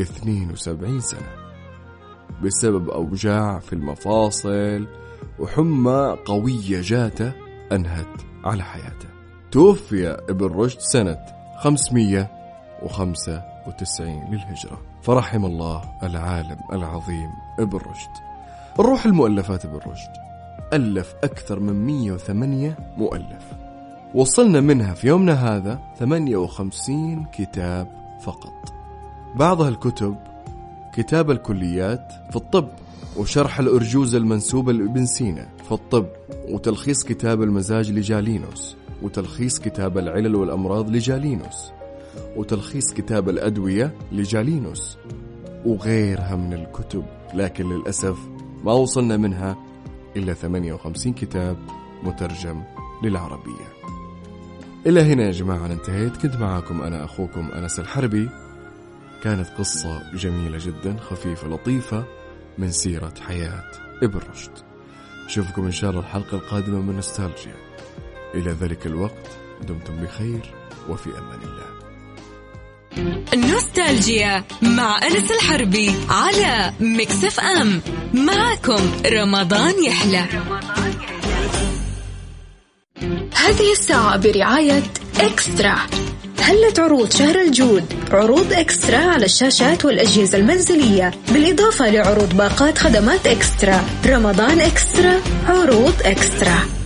72 0.00 1.00
سنة. 1.00 1.36
بسبب 2.42 2.90
أوجاع 2.90 3.58
في 3.58 3.72
المفاصل 3.72 4.86
وحمى 5.38 6.16
قوية 6.24 6.80
جاته 6.80 7.32
أنهت 7.72 8.06
على 8.44 8.62
حياته. 8.62 9.08
توفي 9.50 10.08
ابن 10.08 10.46
رشد 10.46 10.80
سنة 10.80 11.18
595 11.56 14.24
للهجرة. 14.30 14.80
فرحم 15.02 15.44
الله 15.44 15.82
العالم 16.02 16.58
العظيم 16.72 17.30
ابن 17.58 17.78
رشد. 17.78 18.10
نروح 18.78 19.06
المؤلفات 19.06 19.64
ابن 19.64 19.76
رشد. 19.76 20.12
ألف 20.72 21.14
أكثر 21.24 21.60
من 21.60 21.86
108 21.86 22.76
مؤلف. 22.96 23.52
وصلنا 24.14 24.60
منها 24.60 24.94
في 24.94 25.08
يومنا 25.08 25.32
هذا 25.32 25.78
58 25.98 27.24
كتاب 27.24 27.88
فقط. 28.20 28.72
بعض 29.34 29.62
الكتب 29.62 30.16
كتاب 30.92 31.30
الكليات 31.30 32.12
في 32.30 32.36
الطب. 32.36 32.68
وشرح 33.16 33.58
الأرجوزة 33.58 34.18
المنسوبة 34.18 34.72
لابن 34.72 35.06
سينا 35.06 35.48
في 35.64 35.72
الطب 35.72 36.06
وتلخيص 36.48 37.04
كتاب 37.04 37.42
المزاج 37.42 37.90
لجالينوس 37.90 38.76
وتلخيص 39.02 39.58
كتاب 39.58 39.98
العلل 39.98 40.34
والأمراض 40.34 40.90
لجالينوس 40.90 41.70
وتلخيص 42.36 42.92
كتاب 42.92 43.28
الأدوية 43.28 43.94
لجالينوس 44.12 44.98
وغيرها 45.66 46.36
من 46.36 46.52
الكتب 46.52 47.04
لكن 47.34 47.68
للأسف 47.68 48.18
ما 48.64 48.72
وصلنا 48.72 49.16
منها 49.16 49.56
إلا 50.16 50.34
58 50.34 51.12
كتاب 51.12 51.56
مترجم 52.02 52.62
للعربية. 53.02 53.68
إلى 54.86 55.00
هنا 55.02 55.24
يا 55.24 55.30
جماعة 55.30 55.66
أنا 55.66 55.74
انتهيت. 55.74 56.16
كنت 56.16 56.36
معاكم 56.36 56.82
أنا 56.82 57.04
أخوكم 57.04 57.48
أنس 57.48 57.78
الحربي. 57.78 58.28
كانت 59.22 59.48
قصة 59.58 60.02
جميلة 60.14 60.58
جدا 60.60 60.96
خفيفة 60.96 61.48
لطيفة. 61.48 62.04
من 62.58 62.72
سيرة 62.72 63.14
حياة 63.28 63.64
ابن 64.02 64.20
رشد. 64.30 64.52
أشوفكم 65.26 65.64
إن 65.64 65.72
شاء 65.72 65.90
الله 65.90 66.00
الحلقة 66.00 66.36
القادمة 66.36 66.80
من 66.80 66.94
نوستالجيا. 66.94 67.56
إلى 68.34 68.50
ذلك 68.50 68.86
الوقت 68.86 69.26
دمتم 69.62 69.96
بخير 69.96 70.54
وفي 70.88 71.10
أمان 71.18 71.40
الله. 71.42 71.78
نوستالجيا 73.34 74.44
مع 74.62 75.00
أنس 75.02 75.30
الحربي 75.30 75.92
على 76.08 76.72
مكسف 76.80 77.40
أم. 77.40 77.80
معكم 78.14 78.92
رمضان 79.06 79.84
يحلى. 79.84 80.26
هذه 83.34 83.72
الساعة 83.72 84.16
برعاية 84.16 84.82
إكسترا. 85.20 85.76
هلت 86.40 86.78
عروض 86.78 87.12
شهر 87.12 87.40
الجود. 87.40 87.84
عروض 88.12 88.52
إكسترا 88.52 88.98
على 88.98 89.24
الشاشات 89.24 89.84
والأجهزة 89.84 90.38
المنزلية. 90.38 91.10
بالإضافة 91.32 91.90
لعروض 91.90 92.36
باقات 92.36 92.78
خدمات 92.78 93.26
إكسترا. 93.26 93.84
رمضان 94.06 94.60
إكسترا 94.60 95.20
عروض 95.48 95.94
إكسترا. 96.04 96.77